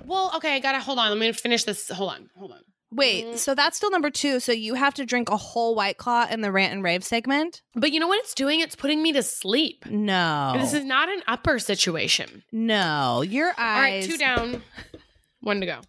[0.05, 1.09] Well, okay, I gotta hold on.
[1.09, 1.89] Let me finish this.
[1.89, 2.61] Hold on, hold on.
[2.91, 3.37] Wait, Mm.
[3.37, 4.39] so that's still number two.
[4.39, 7.61] So you have to drink a whole White Claw in the rant and rave segment?
[7.75, 8.61] But you know what it's doing?
[8.61, 9.85] It's putting me to sleep.
[9.87, 10.53] No.
[10.57, 12.43] This is not an upper situation.
[12.51, 13.21] no.
[13.23, 14.63] Your eyes All right, two down,
[15.41, 15.81] one to go.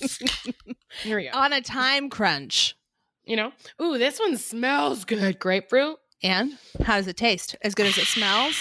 [1.02, 1.30] Here we go.
[1.36, 2.76] on a time crunch.
[3.24, 5.40] You know, ooh, this one smells good.
[5.40, 7.56] Grapefruit, And how does it taste?
[7.62, 8.54] As good as it smells?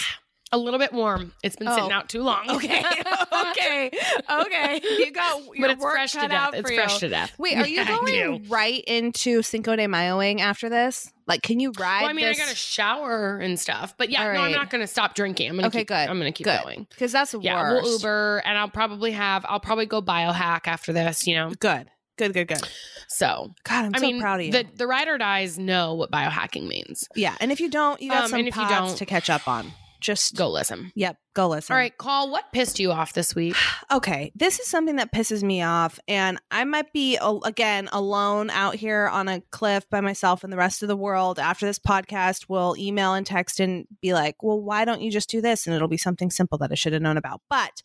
[0.52, 1.34] A little bit warm.
[1.43, 1.96] It's been sitting Oh.
[1.96, 2.50] out too long.
[2.50, 2.84] Okay.
[3.52, 3.91] okay.
[4.30, 4.82] Okay.
[5.00, 6.32] You got your but it's work fresh to death.
[6.32, 7.00] out It's fresh you.
[7.02, 7.34] to death.
[7.38, 11.12] Wait, are you Yeah, going right into Cinco de Mayoing after this?
[11.28, 12.38] Like, can you ride Well, I mean, this?
[12.39, 15.16] I got to shower and stuff, but yeah, All no, I'm not going to stop
[15.16, 15.50] drinking.
[15.50, 15.88] I'm going to Okay, keep.
[15.88, 15.96] good.
[16.10, 16.62] I'm going to keep Good.
[16.64, 16.88] going.
[16.91, 17.84] Because that's the Yeah, worst.
[17.84, 19.43] we'll Uber, and I'll probably have.
[19.50, 21.26] I'll probably go biohack after this.
[21.28, 21.89] You know, Good.
[22.18, 22.62] Good, good, good.
[23.10, 24.52] so God, I'm I so mean, proud of you.
[24.54, 27.10] the the ride or dies know what biohacking means.
[27.14, 27.36] yeah.
[27.41, 29.30] And if you don't, you got Um, some and if you pods don't- to catch
[29.30, 29.74] up on.
[30.06, 30.91] Just Go listen.
[30.95, 31.18] Yep.
[31.34, 31.74] Go listen.
[31.74, 32.30] All right, call.
[32.30, 33.56] What pissed you off this week?
[33.91, 38.76] Okay, this is something that pisses me off, and I might be again alone out
[38.76, 42.49] here on a cliff by myself, and the rest of the world after this podcast
[42.49, 45.76] will email and text and be like, "Well, why don't you just do this?" And
[45.76, 47.41] it'll be something simple that I should have known about.
[47.49, 47.82] But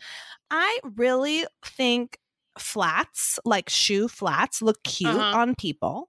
[0.51, 2.19] I really think
[2.59, 5.39] flats, like shoe flats, look cute Uh-huh.
[5.39, 6.09] on people.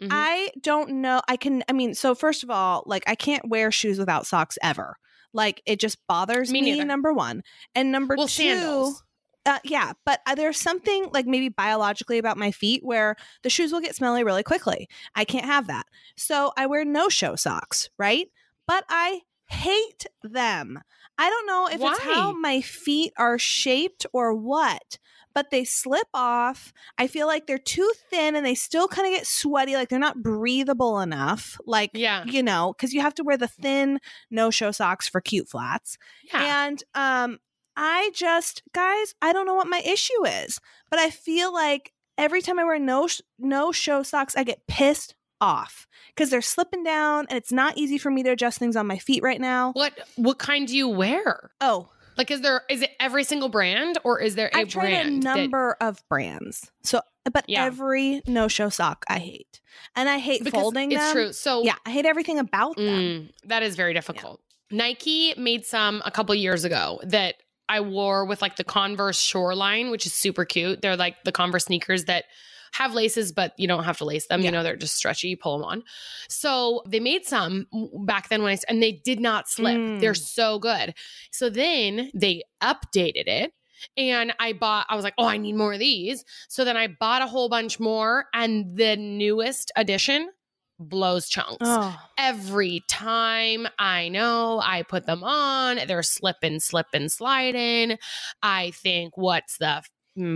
[0.00, 0.08] Mhm.
[0.10, 1.20] I don't know.
[1.28, 1.62] I can.
[1.68, 4.96] I mean, so first of all, like I can't wear shoes without socks ever.
[5.32, 6.84] Like it just bothers Me me.
[6.84, 7.42] number one,
[7.74, 8.42] and number well, two.
[8.44, 9.02] sandals.
[9.44, 13.72] Uh, yeah, but uh, there's something like maybe biologically about my feet where the shoes
[13.72, 14.88] will get smelly really quickly.
[15.16, 15.86] I can't have that.
[16.16, 18.28] So I wear no show socks, right?
[18.68, 20.80] But I hate them.
[21.18, 24.98] I don't know if it's how my feet are shaped or what,
[25.34, 26.72] but they slip off.
[26.98, 29.98] I feel like they're too thin and they still kind of get sweaty, like they're
[29.98, 31.58] not breathable enough.
[31.66, 33.98] Like, Yeah, you know, because you have to wear the thin
[34.30, 35.96] no show socks for cute flats.
[36.32, 36.66] yeah.
[36.66, 37.38] And um
[37.76, 40.58] I just guys, I don't know what my issue is,
[40.90, 44.66] but I feel like every time I wear no sh- no show socks, I get
[44.66, 48.76] pissed off because they're slipping down and it's not easy for me to adjust things
[48.76, 49.72] on my feet right now.
[49.72, 51.50] what what kind do you wear?
[51.60, 54.86] Oh, Like, is there is it every single brand or is there a I've tried
[54.88, 55.22] a brand?
[55.22, 56.70] that- number of brands.
[56.82, 57.00] So,
[57.32, 57.64] but Yeah.
[57.64, 59.60] every no show sock I hate.
[59.96, 61.12] And I hate because folding it's them.
[61.12, 61.32] true.
[61.32, 62.86] So Yeah, I hate everything about them.
[62.86, 64.40] Mm, that is very difficult.
[64.70, 67.36] Nike made some a couple years ago that
[67.68, 70.82] I wore with like the Converse Shoreline, which is super cute.
[70.82, 72.24] They're like the Converse sneakers that
[72.72, 74.40] have laces, but you don't have to lace them.
[74.40, 74.46] Yeah.
[74.46, 75.28] You know, they're just stretchy.
[75.28, 75.82] You pull them on.
[76.28, 77.66] So they made some
[78.04, 79.76] back then when I and they did not slip.
[79.76, 80.00] Mm.
[80.00, 80.94] They're so good.
[81.30, 83.52] So then they updated it.
[83.96, 86.24] And I bought, I was like, oh, I need more of these.
[86.48, 88.26] So then I bought a whole bunch more.
[88.32, 90.30] And the newest edition
[90.78, 91.96] blows chunks Oh.
[92.18, 97.98] every time I know I put them on, they're slipping, slipping, sliding.
[98.42, 99.82] I think, what's the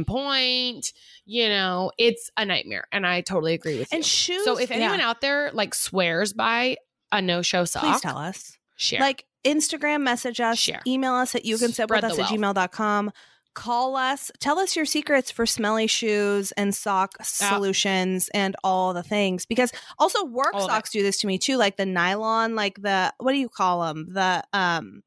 [0.07, 0.93] point?
[1.25, 2.87] You know, it's a nightmare.
[2.93, 3.97] And I totally agree with you.
[3.97, 4.45] And shoes.
[4.45, 6.77] so if anyone yeah, out there like swears by
[7.13, 8.57] a no show sock, please tell us.
[8.77, 9.01] share.
[9.01, 10.81] Like Instagram message us, Share.
[10.87, 13.13] email us at you can sip with us at gmail.com.
[13.55, 19.03] Call us, tell us your secrets for smelly shoes and sock solutions and all the
[19.03, 19.47] things.
[19.47, 23.15] Because also work All socks do this to me too, like the nylon, like the
[23.19, 24.09] what do you call them?
[24.13, 25.03] The um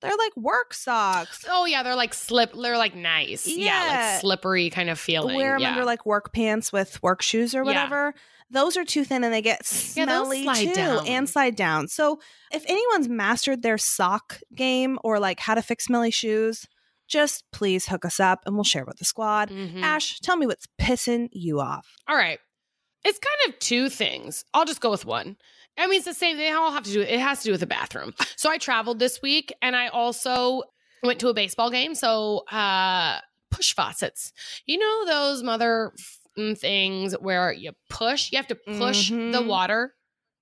[0.00, 1.44] They're like work socks.
[1.50, 2.52] Oh yeah, they're like slip.
[2.52, 3.46] They're like nice.
[3.46, 4.10] Yeah, Yeah.
[4.12, 5.36] like slippery kind of feeling.
[5.36, 5.70] Wear them yeah.
[5.70, 7.64] under like work pants with work shoes or Yeah.
[7.64, 8.14] whatever.
[8.50, 9.60] Those are too thin and they get
[9.94, 11.06] Yeah, smelly too down.
[11.06, 11.88] and slide down.
[11.88, 12.20] So
[12.52, 16.64] if anyone's mastered their sock game or like how to fix smelly shoes,
[17.08, 19.50] just please hook us up and we'll share with the squad.
[19.50, 19.82] Mhm.
[19.82, 21.86] Ash, tell me what's pissing you off.
[22.06, 22.38] All right.
[23.04, 24.44] It's kind of two things.
[24.54, 25.36] I'll just go with one.
[25.76, 26.36] I mean, it's the same.
[26.36, 27.20] They all have to do it.
[27.20, 28.14] Has to do with the bathroom.
[28.36, 30.62] So I traveled this week, and I also
[31.02, 31.94] went to a baseball game.
[31.94, 33.20] So uh,
[33.50, 34.32] push faucets.
[34.66, 35.92] You know those mother
[36.56, 38.30] things where you push.
[38.32, 39.46] You have to push the Mhm.
[39.46, 39.94] water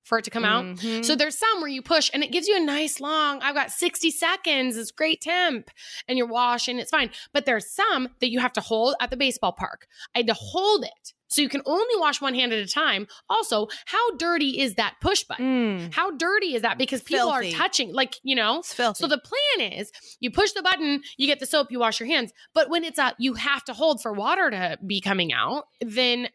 [0.04, 0.64] for it to come out.
[0.64, 1.04] Mhm.
[1.04, 3.72] So there's some where you push and it gives you a nice long, I've got
[3.72, 5.68] 60 seconds, it's great temp,
[6.06, 7.10] and you're washing, it's fine.
[7.32, 9.88] But there's some that you have to hold at the baseball park.
[10.14, 11.12] I had to hold it.
[11.28, 13.06] So you can only wash one hand at a time.
[13.28, 15.78] Also, how dirty is that push button?
[15.78, 16.78] Mm, How dirty is that?
[16.78, 17.52] Because people Filthy.
[17.54, 19.02] are touching, like, you know, it's filthy.
[19.02, 22.08] so the plan is you push the button, you get the soap, you wash your
[22.08, 22.32] hands.
[22.54, 26.28] But when it's a you have to hold for water to be coming out, then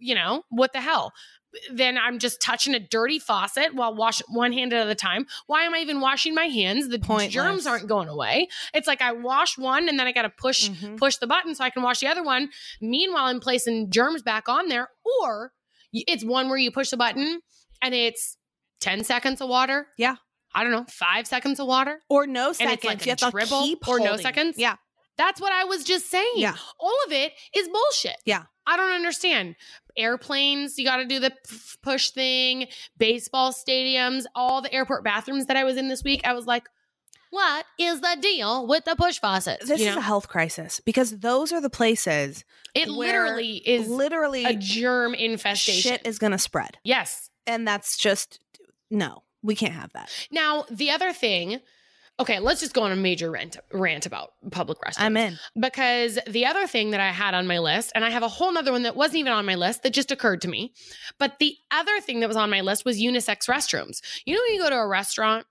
[0.00, 1.12] you know, what the hell?
[1.72, 5.26] Then I'm just touching a dirty faucet while washing one hand at a time.
[5.46, 6.88] Why am I even washing my hands?
[6.88, 7.32] The Pointless.
[7.32, 8.48] germs aren't going away.
[8.74, 10.98] It's like I wash one and then I got to push Mhm.
[10.98, 12.50] push the button so I can wash the other one.
[12.80, 14.90] Meanwhile, I'm placing germs back on there.
[15.22, 15.52] Or
[15.92, 17.40] it's one where you push the button
[17.80, 18.36] and it's
[18.80, 19.88] 10 seconds of water.
[19.96, 20.16] Yeah.
[20.54, 22.00] I don't know, five seconds of water.
[22.08, 22.74] or no seconds.
[22.74, 24.56] it's like you a have to dribble keep or no seconds?
[24.58, 24.76] Yeah.
[25.18, 26.32] That's what I was just saying.
[26.36, 26.54] Yeah.
[26.80, 28.16] All of it is bullshit.
[28.24, 28.44] Yeah.
[28.66, 29.56] I don't understand.
[29.96, 31.32] Airplanes, you got to do the
[31.82, 36.20] push thing, baseball stadiums, all the airport bathrooms that I was in this week.
[36.24, 36.64] I was like,
[37.30, 39.68] what is the deal with the push faucets?
[39.68, 40.00] This You is know?
[40.00, 42.44] a health crisis because those are the places
[42.74, 45.90] it literally is literally a germ infestation.
[45.92, 46.78] shit is going to spread.
[46.84, 47.28] yes.
[47.46, 48.40] And that's just
[48.90, 49.22] no.
[49.42, 50.10] We can't have that.
[50.30, 51.60] Now, the other thing,
[52.20, 55.00] okay, let's just go on a major rant, rant about public restrooms.
[55.00, 55.38] I'm in.
[55.58, 58.52] because the other thing that I had on my list, and I have a whole
[58.52, 60.72] nother one that wasn't even on my list that just occurred to me.
[61.18, 64.00] But the other thing that was on my list was unisex restrooms.
[64.24, 65.46] You know, when you go to a restaurant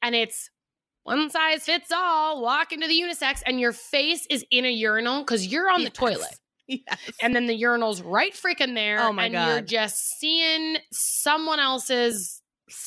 [0.00, 0.50] and it's
[1.04, 5.20] one size fits all, walk into the unisex, and your face is in a urinal
[5.20, 6.38] because you're on the toilet.
[6.68, 6.98] Yes.
[7.20, 9.00] And then the urinal's right freaking there.
[9.00, 12.41] Oh my and you're just seeing someone else's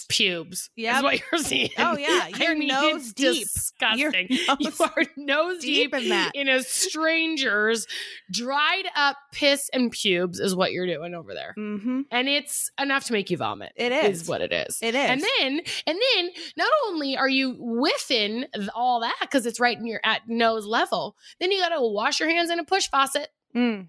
[0.10, 0.70] pubes.
[0.76, 1.70] Yeah, Is what you're seeing.
[1.78, 2.08] Oh, yeah.
[2.34, 3.48] I You're mean, nose it's deep.
[3.48, 4.28] Disgusting.
[4.30, 6.32] You're you nose are nose deep, deep in that.
[6.36, 7.88] in a stranger's
[8.32, 11.54] dried up piss and pubes is what you're doing over there.
[11.58, 12.02] Mm-hmm.
[12.12, 13.72] And it's enough to make you vomit.
[13.76, 14.22] It is.
[14.22, 14.78] Is what it is.
[14.82, 15.10] It is.
[15.10, 19.86] And then, and then, not only are you whiffing all that because it's right in
[19.86, 23.30] your at nose level, then you got to wash your hands in a push faucet.
[23.56, 23.88] Mm.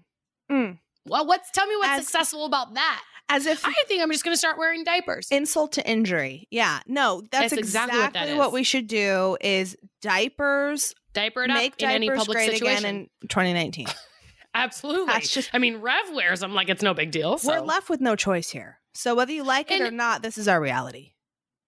[0.51, 0.79] Mm.
[1.09, 3.03] Well, what's tell me what's As- successful about that?
[3.29, 5.27] As if I think I'm just going to start wearing diapers.
[5.31, 6.47] insult to injury.
[6.49, 6.79] Yeah.
[6.87, 11.57] No, that's, That's exactly exactly, what what, we should do is diapers Diaper it up
[11.57, 12.85] make in any public great situation.
[12.85, 13.87] again in 2019.
[14.55, 15.07] Absolutely.
[15.07, 17.37] That's just- I mean, Rev wears them like it's no big deal.
[17.37, 18.79] So We're left with no choice here.
[18.93, 21.11] So whether you like it or not, this is our reality.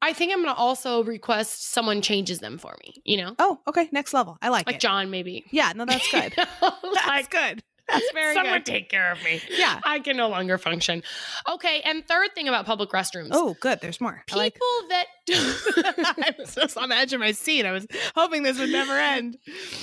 [0.02, 2.94] I think I'm going to also request someone changes them for me.
[3.04, 3.90] You know, Oh, okay.
[3.92, 4.38] Next level.
[4.42, 4.82] I like, like it.
[4.82, 5.46] John, maybe.
[5.52, 6.34] Yeah, no, that's good.
[6.38, 7.64] You know, that's like good.
[7.92, 8.66] That's very someone good.
[8.66, 9.42] take care of me.
[9.50, 9.80] Yeah.
[9.84, 11.04] I can no longer function.
[11.50, 13.30] Okay, and third thing about public restrooms.
[13.32, 13.80] Oh, good.
[13.82, 14.24] There's more.
[14.28, 14.60] People like-
[14.90, 17.66] that I was just on the edge of my seat.
[17.66, 17.86] I was
[18.16, 19.38] hoping this would never end.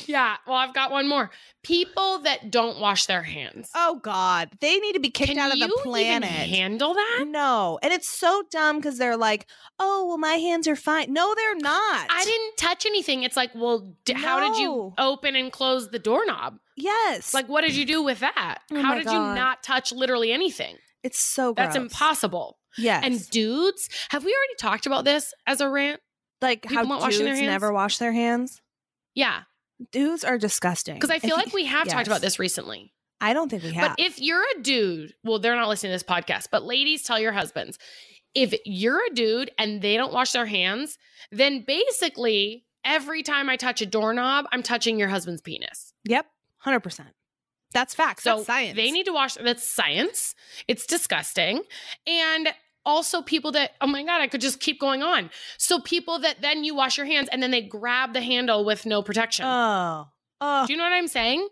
[0.07, 1.31] yeah, well, I've got one more.
[1.63, 3.71] People that don't wash their hands.
[3.75, 6.29] Oh God, they need to be kicked Can out of the planet.
[6.29, 7.25] handle that?
[7.29, 9.47] no, and it's so dumb because they're like,
[9.79, 12.07] "Oh, well, my hands are fine." No, they're not.
[12.11, 13.23] I didn't touch anything.
[13.25, 16.59] It's like, well, d- how did you open and close the doorknob?
[16.77, 18.59] Yes, Like, what did you do with that?
[18.73, 19.13] Oh how did God.
[19.13, 20.77] you not touch literally anything?
[21.03, 22.59] it's so That's impossible.
[22.77, 26.01] Yes, And dudes, have we already talked about this as a rant?
[26.43, 27.47] like people how dudes their hands?
[27.47, 28.61] never wash their hands.
[29.15, 29.43] Yeah,
[29.93, 30.95] Dudes are disgusting.
[30.95, 31.95] because I feel you- like we have yes.
[31.95, 32.93] talked about this recently.
[33.21, 33.97] I don't think we have.
[33.97, 37.19] But if you're a dude, well, they're not listening to this podcast, but ladies, tell
[37.19, 37.79] your husbands
[38.35, 40.99] if you're a dude and they don't wash their hands,
[41.33, 45.95] then basically every time I touch a doorknob, I'm touching your husband's penis.
[46.05, 46.27] yep,
[46.67, 47.09] hundred percent.
[47.73, 48.23] That's facts.
[48.25, 48.77] So That's science.
[48.77, 49.35] they need to wash.
[49.35, 50.35] That's science.
[50.69, 51.63] It's disgusting.
[52.07, 52.49] And
[52.85, 55.31] also people that, oh my God, I could just keep going on.
[55.59, 58.87] So people that then you wash your hands and then they grab the handle with
[58.87, 59.45] no protection.
[59.47, 60.07] Oh,
[60.41, 61.49] oh, Do you know what I'm saying?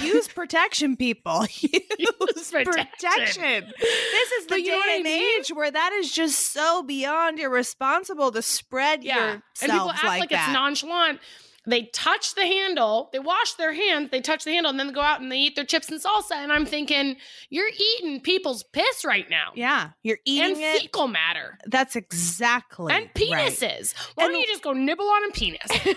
[0.00, 1.44] use protection, people.
[1.60, 2.86] Use protection.
[3.00, 3.72] protection.
[3.80, 5.40] This is the But you know day what I and mean?
[5.40, 9.16] age where that is just so beyond irresponsible to spread Yeah.
[9.16, 11.18] yourselves And people act like, like, it's nonchalant.
[11.66, 14.92] They touch the handle, they wash their hands, they touch the handle, and then they
[14.92, 16.32] go out and they eat their chips and salsa.
[16.32, 17.16] And I'm thinking,
[17.50, 19.50] you're eating people's piss right now.
[19.54, 20.80] Yeah, you're eating and it.
[20.82, 21.58] fecal matter.
[21.66, 23.14] That's exactly And right.
[23.14, 23.94] penises.
[24.14, 25.60] Why don't you just go nibble on a penis?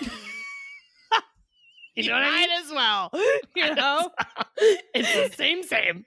[1.96, 2.50] you know what I mean?
[2.64, 3.12] as well.
[3.56, 4.10] You know,
[4.94, 6.06] it's the same, same.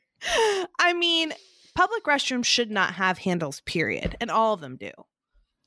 [0.80, 1.34] I mean,
[1.74, 3.60] public restrooms should not have handles.
[3.60, 4.90] Period, and all of them do.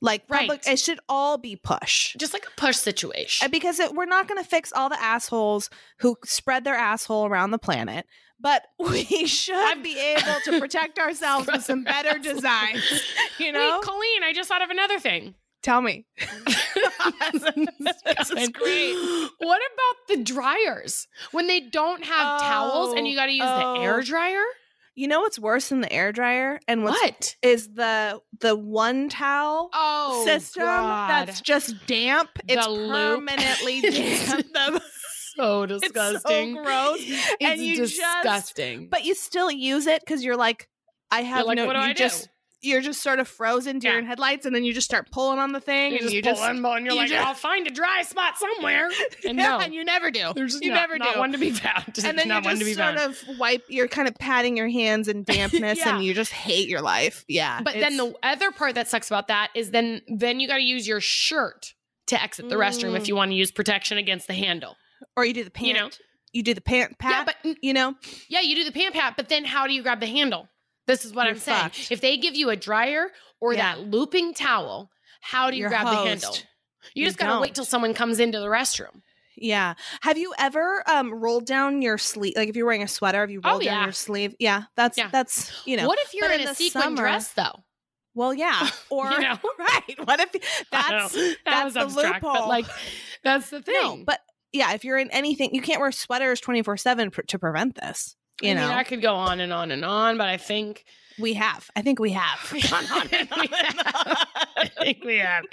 [0.02, 0.74] Like public, Right.
[0.74, 2.14] it should all be push.
[2.18, 3.50] Just like a push situation.
[3.50, 5.70] Because it, we're not going to fix all the assholes
[6.00, 8.04] who spread their asshole around the planet,
[8.38, 12.84] but we should be able to protect ourselves with some better designs.
[13.38, 15.34] You know, Wait, Colleen, I just thought of another thing.
[15.62, 16.04] tell me.
[18.14, 18.94] this is great.
[19.38, 21.06] What about the dryers?
[21.32, 23.74] When they don't have towels and Oh, you got to use oh.
[23.74, 24.02] the air oh.
[24.02, 24.44] dryer?
[24.96, 27.36] You know what's worse than the air dryer, and what's What?
[27.42, 31.28] is the the one towel Oh, system God.
[31.28, 32.30] that's just damp.
[32.48, 32.90] It's loop.
[32.90, 34.46] permanently damp.
[34.52, 34.82] The-
[35.36, 36.56] so it's disgusting.
[36.56, 36.98] so gross.
[37.00, 38.88] It's and you just- disgusting.
[38.90, 40.66] But you still use it because you're like,
[41.10, 41.66] I have like, no.
[41.66, 42.08] what do you I do?
[42.62, 44.06] You're just sort of frozen your Yeah.
[44.08, 46.42] headlights, and then you just start pulling on the thing, you and just you just
[46.42, 48.88] and pull, and you're you like, just- I'll find a dry spot somewhere.
[49.26, 50.32] And yeah, no, and you never do.
[50.34, 51.18] there's you not, never not do.
[51.20, 51.98] one to be found.
[52.04, 53.14] and then not you one to be just sort found.
[53.32, 53.64] of wipe.
[53.68, 55.96] You're kind of patting your hands in dampness, Yeah.
[55.96, 57.24] and you just hate your life.
[57.28, 60.56] Yeah, But then the other part that sucks about that is then then you got
[60.58, 61.74] to use your shirt
[62.08, 63.08] to exit the restroom if Mm.
[63.08, 64.76] you want to use protection against the handle.
[65.16, 65.66] or you do the pant.
[65.68, 65.90] you know.
[66.32, 67.10] you do the pant pat.
[67.10, 67.94] Yeah, but mm, you know,
[68.28, 70.48] yeah, you do the pant pat, but then how do you grab the handle?
[70.86, 71.70] This is what You're I'm saying.
[71.90, 73.08] If they give you a dryer
[73.40, 73.74] or Yeah.
[73.76, 76.34] that looping towel, how do you You're grab the handle?
[76.94, 79.02] You, You just gotta wait till someone comes into the restroom.
[79.36, 79.74] Yeah.
[80.02, 82.34] Have you ever um rolled down your sleeve?
[82.36, 84.34] Like if you're wearing a sweater, have you Oh, rolled down your sleeve?
[84.38, 84.62] Yeah.
[84.76, 85.08] That's Yeah.
[85.12, 85.86] that's you know.
[85.88, 87.62] what if you're in, in a the sequin summer- dress though?
[88.14, 88.70] Well, yeah.
[88.90, 89.38] Or You know?
[89.58, 89.94] right.
[90.04, 90.32] What if
[90.70, 91.12] that's.
[91.12, 92.48] That that's the abstract, but loophole.
[92.48, 92.64] like
[93.24, 93.74] that's the thing.
[93.82, 94.04] no?
[94.06, 94.20] But
[94.52, 98.16] yeah, if you're in anything, you can't wear sweaters twenty four seven to prevent this.
[98.42, 100.84] You I mean, know, I could go on and on and on, but I think
[101.18, 101.70] we have.
[101.74, 102.38] I think we have.
[102.70, 103.76] Gone on and on We have.
[104.56, 105.44] I think we have.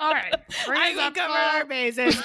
[0.00, 0.34] All right,
[0.68, 1.30] I think Paul.
[1.30, 2.20] our bases.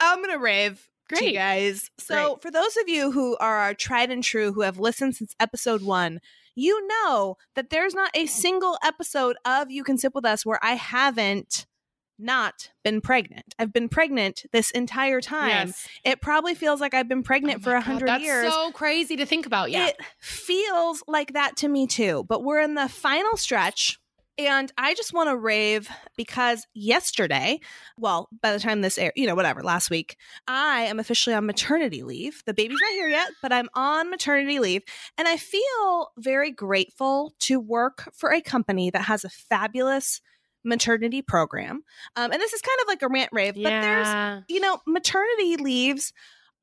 [0.00, 0.88] I'm gonna rave.
[1.10, 1.34] to you Great.
[1.34, 1.90] guys.
[1.98, 5.34] So, for those of you who are our tried and true, who have listened since
[5.38, 6.20] episode one,
[6.56, 10.58] you know that there's not a single episode of You Can Sip With Us where
[10.62, 11.66] I haven't
[12.18, 13.54] not been pregnant.
[13.58, 15.68] I've been pregnant this entire time.
[15.68, 15.88] Yes.
[16.04, 18.52] It probably feels like I've been oh pregnant Oh for a hundred that's years.
[18.52, 19.70] so crazy to think about.
[19.70, 19.88] Yeah.
[19.88, 22.24] It feels like that to me too.
[22.28, 23.98] But we're in the final stretch.
[24.38, 27.58] And I just want to rave because yesterday,
[27.96, 30.16] well, by the time this air, you know, whatever, last week,
[30.46, 32.44] I am officially on maternity leave.
[32.46, 34.82] The baby's not here yet, but I'm on maternity leave.
[35.16, 40.20] And I feel very grateful to work for a company that has a fabulous
[40.64, 41.82] maternity program.
[42.16, 45.56] Um, and this is kind of like a rant rave, but there's you know, maternity
[45.56, 46.12] leaves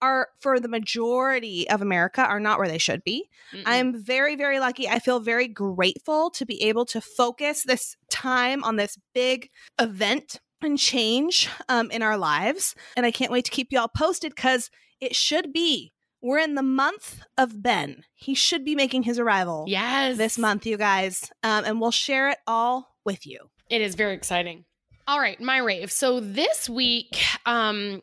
[0.01, 3.29] are for the majority of America are not where they should be.
[3.53, 3.63] Mm-mm.
[3.65, 4.87] I'm very, very lucky.
[4.87, 10.39] I feel very grateful to be able to focus this time on this big event
[10.61, 12.75] and change um, in our lives.
[12.97, 14.69] And I can't wait to keep y'all posted because
[14.99, 15.93] it should be.
[16.21, 18.03] We're in the month of Ben.
[18.15, 20.17] He should be making his arrival yes.
[20.17, 21.29] this month, you guys.
[21.43, 23.37] Um, and we'll share it all with you.
[23.69, 24.65] It is very exciting.
[25.07, 25.91] All right, my rave.
[25.91, 28.01] So this week, um,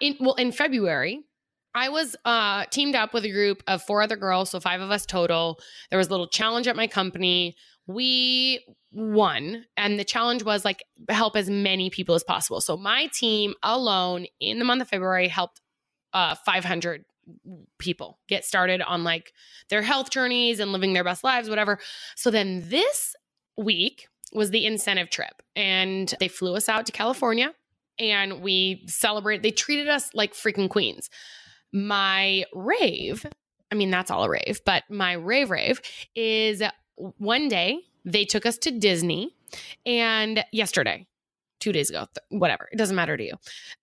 [0.00, 1.22] in, well, in February,
[1.74, 4.90] I was uh, teamed up with a group of four other girls, so five of
[4.90, 5.58] us total.
[5.90, 7.56] There was a little challenge at my company.
[7.86, 12.60] We won, and the challenge was like help as many people as possible.
[12.60, 15.60] So my team alone in the month of February helped
[16.12, 17.04] uh, 500
[17.78, 19.32] people get started on like
[19.70, 21.78] their health journeys and living their best lives, whatever.
[22.16, 23.14] So then this
[23.56, 27.54] week was the incentive trip, and they flew us out to California,
[27.98, 29.42] and we celebrated.
[29.42, 31.10] They treated us like freaking queens
[31.72, 33.24] my rave
[33.70, 35.80] i mean that's all a rave but my rave rave
[36.14, 36.62] is
[36.96, 39.34] one day they took us to disney
[39.86, 41.06] and yesterday
[41.62, 43.34] two days ago th- whatever it doesn't matter to you.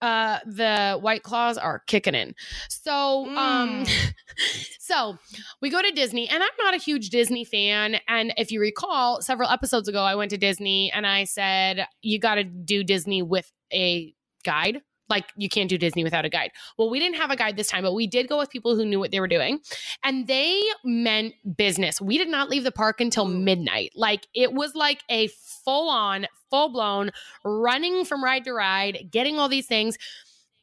[0.02, 2.36] Uh the white claws are kicking in.
[2.68, 3.86] So um
[4.80, 5.18] so
[5.62, 9.22] we go to disney and i'm not a huge disney fan and if you recall
[9.22, 13.22] several episodes ago i went to disney and i said you got to do disney
[13.22, 14.14] with a
[14.44, 16.52] guide like you can't do Disney without a guide.
[16.78, 18.86] Well, we didn't have a guide this time, but we did go with people who
[18.86, 19.60] knew what they were doing.
[20.04, 22.02] And they meant business.
[22.02, 23.92] We did not leave the park until midnight.
[23.96, 27.12] Like it was like a full on, full blown
[27.44, 29.98] running from ride to ride, getting all these things.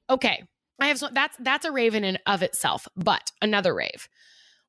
[0.08, 0.44] Okay.
[0.78, 4.08] I have so that's that's a rave in and of itself, but another rave.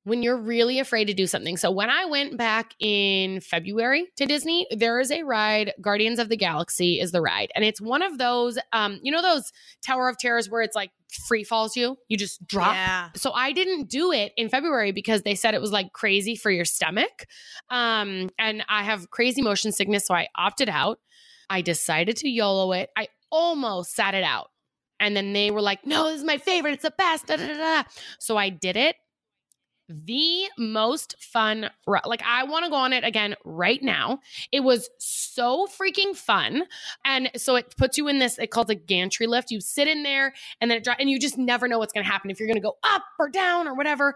[0.07, 1.57] When you're really afraid to do something.
[1.57, 6.29] So when I went back in February to Disney, there is a ride, Guardians of
[6.29, 7.51] the Galaxy is the ride.
[7.55, 9.51] And it's one of those um you know those
[9.85, 10.91] Tower of Terrors where it's like
[11.27, 12.73] free falls you, you just drop.
[12.73, 13.09] Yeah.
[13.15, 16.51] So I didn't do it in February because they said it was like crazy for
[16.51, 17.25] your stomach.
[17.69, 20.99] Um and I have crazy motion sickness so I opted out.
[21.49, 22.89] I decided to YOLO it.
[22.95, 24.51] I almost sat it out.
[25.01, 26.73] And then they were like, no, this is my favorite.
[26.75, 27.27] It's the best.
[27.27, 27.83] Da, da, da.
[28.19, 28.95] So I did it.
[29.89, 34.19] The most fun, like, I want to go on it again right now.
[34.51, 36.63] It was so freaking fun.
[37.05, 39.49] And so it puts you in this, it calls a gantry lift.
[39.49, 42.11] You sit in there and then it, and you just never know what's going to
[42.11, 44.15] happen if you're going to go up or down or whatever.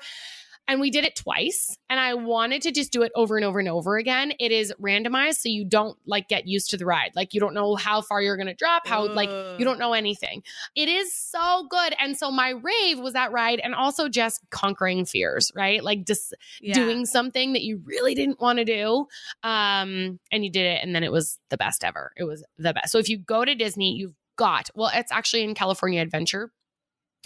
[0.72, 1.78] And we did it twice.
[1.90, 4.32] And I wanted to just do it over and over and over again.
[4.40, 5.40] It is randomized.
[5.40, 7.12] So you don't like get used to the ride.
[7.14, 9.92] Like you don't know how far you're going to drop, how, like, you don't know
[9.92, 10.44] anything.
[10.74, 11.94] It is so good.
[12.00, 15.84] And so my rave was that ride and also just conquering fears, right?
[15.84, 16.76] Like just Yeah.
[16.76, 19.08] doing something that you really didn't want to do.
[19.44, 20.80] Um, and you did it.
[20.82, 22.14] And then it was the best ever.
[22.16, 22.94] It was the best.
[22.94, 26.50] So if you go to Disney, you've got, well, it's actually in California Adventure.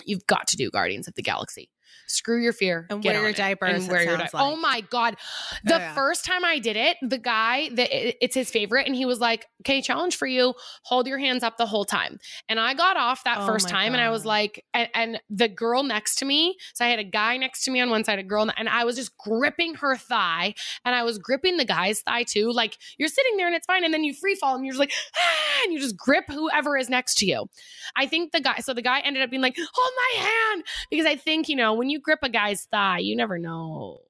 [0.04, 1.70] You've got to do Guardians of the Galaxy.
[2.08, 4.56] Screw your fear And get wear your it, diapers, And wear your sounds di- Oh
[4.56, 5.18] my god!
[5.64, 5.94] The Oh, yeah.
[5.94, 9.46] first time I did it, the guy that it's his favorite, and he was like,
[9.62, 12.20] "Okay, challenge for you: hold your hands up the whole time."
[12.50, 15.48] And I got off that Oh first time, and I was like, and, and the
[15.48, 16.58] girl next to me.
[16.74, 18.84] So I had a guy next to me on one side, a girl, and I
[18.84, 22.52] was just gripping her thigh, and I was gripping the guy's thigh too.
[22.52, 24.80] Like you're sitting there and it's fine, and then you free fall, and you're just
[24.80, 27.50] like, ah, and you just grip whoever is next to you.
[27.96, 31.06] I think the guy, so the guy ended up being like, hold my hand, because
[31.06, 34.02] I think you know when you grip a guy's thigh, you never know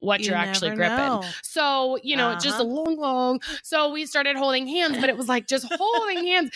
[0.00, 0.96] what You you're actually gripping.
[0.96, 1.24] know.
[1.42, 2.72] So, you know, it's just a Uh-huh.
[2.72, 3.40] long, long.
[3.62, 6.50] So we started holding hands, but it was like just holding hands.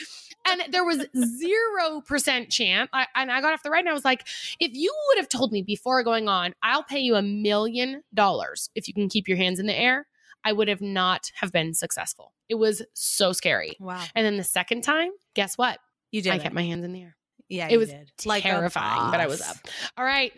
[0.47, 2.89] And there was 0% chance.
[2.93, 4.27] I, and I got off the ride and I was like,
[4.61, 8.71] if you would have told me before going on, I'll pay you a million dollars
[8.75, 10.07] if you can keep your hands in the air,
[10.45, 12.33] I would have not have been successful.
[12.49, 13.77] It was so scary.
[13.81, 14.03] Wow.
[14.15, 15.79] And then the second time, guess what?
[16.12, 16.33] You did.
[16.33, 17.17] I kept my hands in the air.
[17.49, 18.11] Yeah, it you was did.
[18.25, 19.57] Like terrifying, but I was up.
[19.99, 20.33] All right.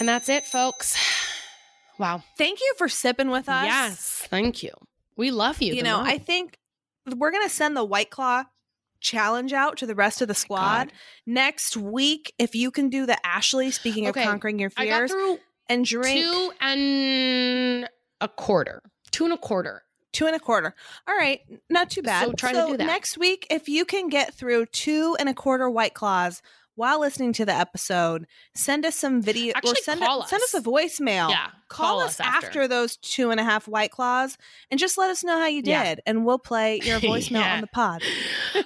[0.00, 0.96] And that's it, folks.
[1.98, 2.22] Wow.
[2.38, 3.66] Thank you for sipping with us.
[3.66, 4.26] Yes.
[4.30, 4.70] Thank you.
[5.18, 5.74] We love you.
[5.74, 6.00] You know.
[6.00, 6.56] I think
[7.14, 8.44] we're gonna send the White Claw
[9.00, 10.92] challenge out to the rest of the squad God.
[11.26, 12.32] next week.
[12.38, 14.22] If you can do the Ashley, speaking Okay.
[14.22, 15.38] of conquering your I got fears, through
[15.68, 17.88] and drink two and
[18.22, 18.80] a quarter.
[19.10, 19.82] Two and a quarter.
[20.12, 20.74] two and a quarter.
[21.06, 22.28] All right, not too bad.
[22.28, 22.86] So try to do that.
[22.86, 23.46] next week.
[23.50, 26.40] If you can get through two and a quarter White Claws
[26.80, 30.42] while listening to the episode, send us some video or Actually, send call a, send
[30.42, 30.60] us us.
[30.60, 31.30] a voicemail.
[31.30, 31.48] Yeah.
[31.68, 32.66] Call, us after.
[32.66, 34.36] those two and a half white claws
[34.70, 35.94] and just let us know how you did Yeah.
[36.06, 37.54] and we'll play your voicemail Yeah.
[37.54, 38.02] on the pod.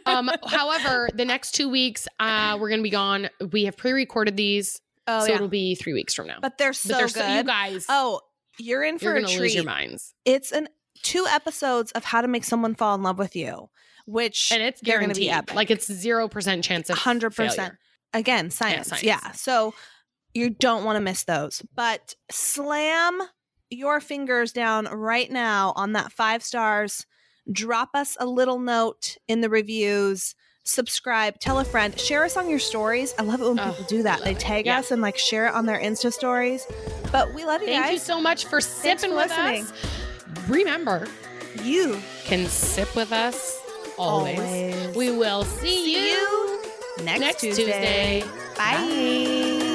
[0.07, 3.29] um, however, the next two weeks, uh, we're gonna be gone.
[3.53, 5.35] We have pre-recorded these, Oh so yeah.
[5.35, 6.39] it'll be three weeks from now.
[6.41, 7.15] But they're so But they're good.
[7.15, 7.87] so you guys.
[7.89, 8.21] oh,
[8.59, 9.41] you're in for you're a treat.
[9.41, 10.69] lose your minds, It's an
[11.03, 13.69] two episodes of how to make someone fall in love with you,
[14.07, 15.17] which and it's gonna guaranteed.
[15.25, 15.55] be epic.
[15.55, 17.35] Like it's zero percent chance of 100%.
[17.35, 17.79] failure.
[18.15, 18.89] Again science.
[18.89, 19.03] science.
[19.05, 19.33] Yeah.
[19.33, 19.75] So
[20.33, 21.63] you don't want to miss those.
[21.77, 23.21] But slam
[23.71, 27.05] your fingers down right now on that five stars.
[27.53, 30.35] Drop us a little note in the reviews.
[30.67, 33.15] Subscribe, tell a friend, share us on your stories.
[33.19, 34.23] I love it when Oh, people do that.
[34.25, 34.39] They it.
[34.41, 34.79] tag Yeah.
[34.79, 36.67] us and like share it on their Insta stories.
[37.13, 37.93] But we love you Thank guys.
[37.93, 39.65] you so much for sipping for with listening.
[39.65, 39.73] us.
[40.49, 41.07] Remember,
[41.63, 43.61] you can sip with us
[43.99, 44.39] always.
[44.39, 44.97] always.
[44.97, 46.63] We will see, See you you
[47.03, 48.23] next, next Tuesday.
[48.23, 48.25] Tuesday.
[48.57, 49.74] Bye.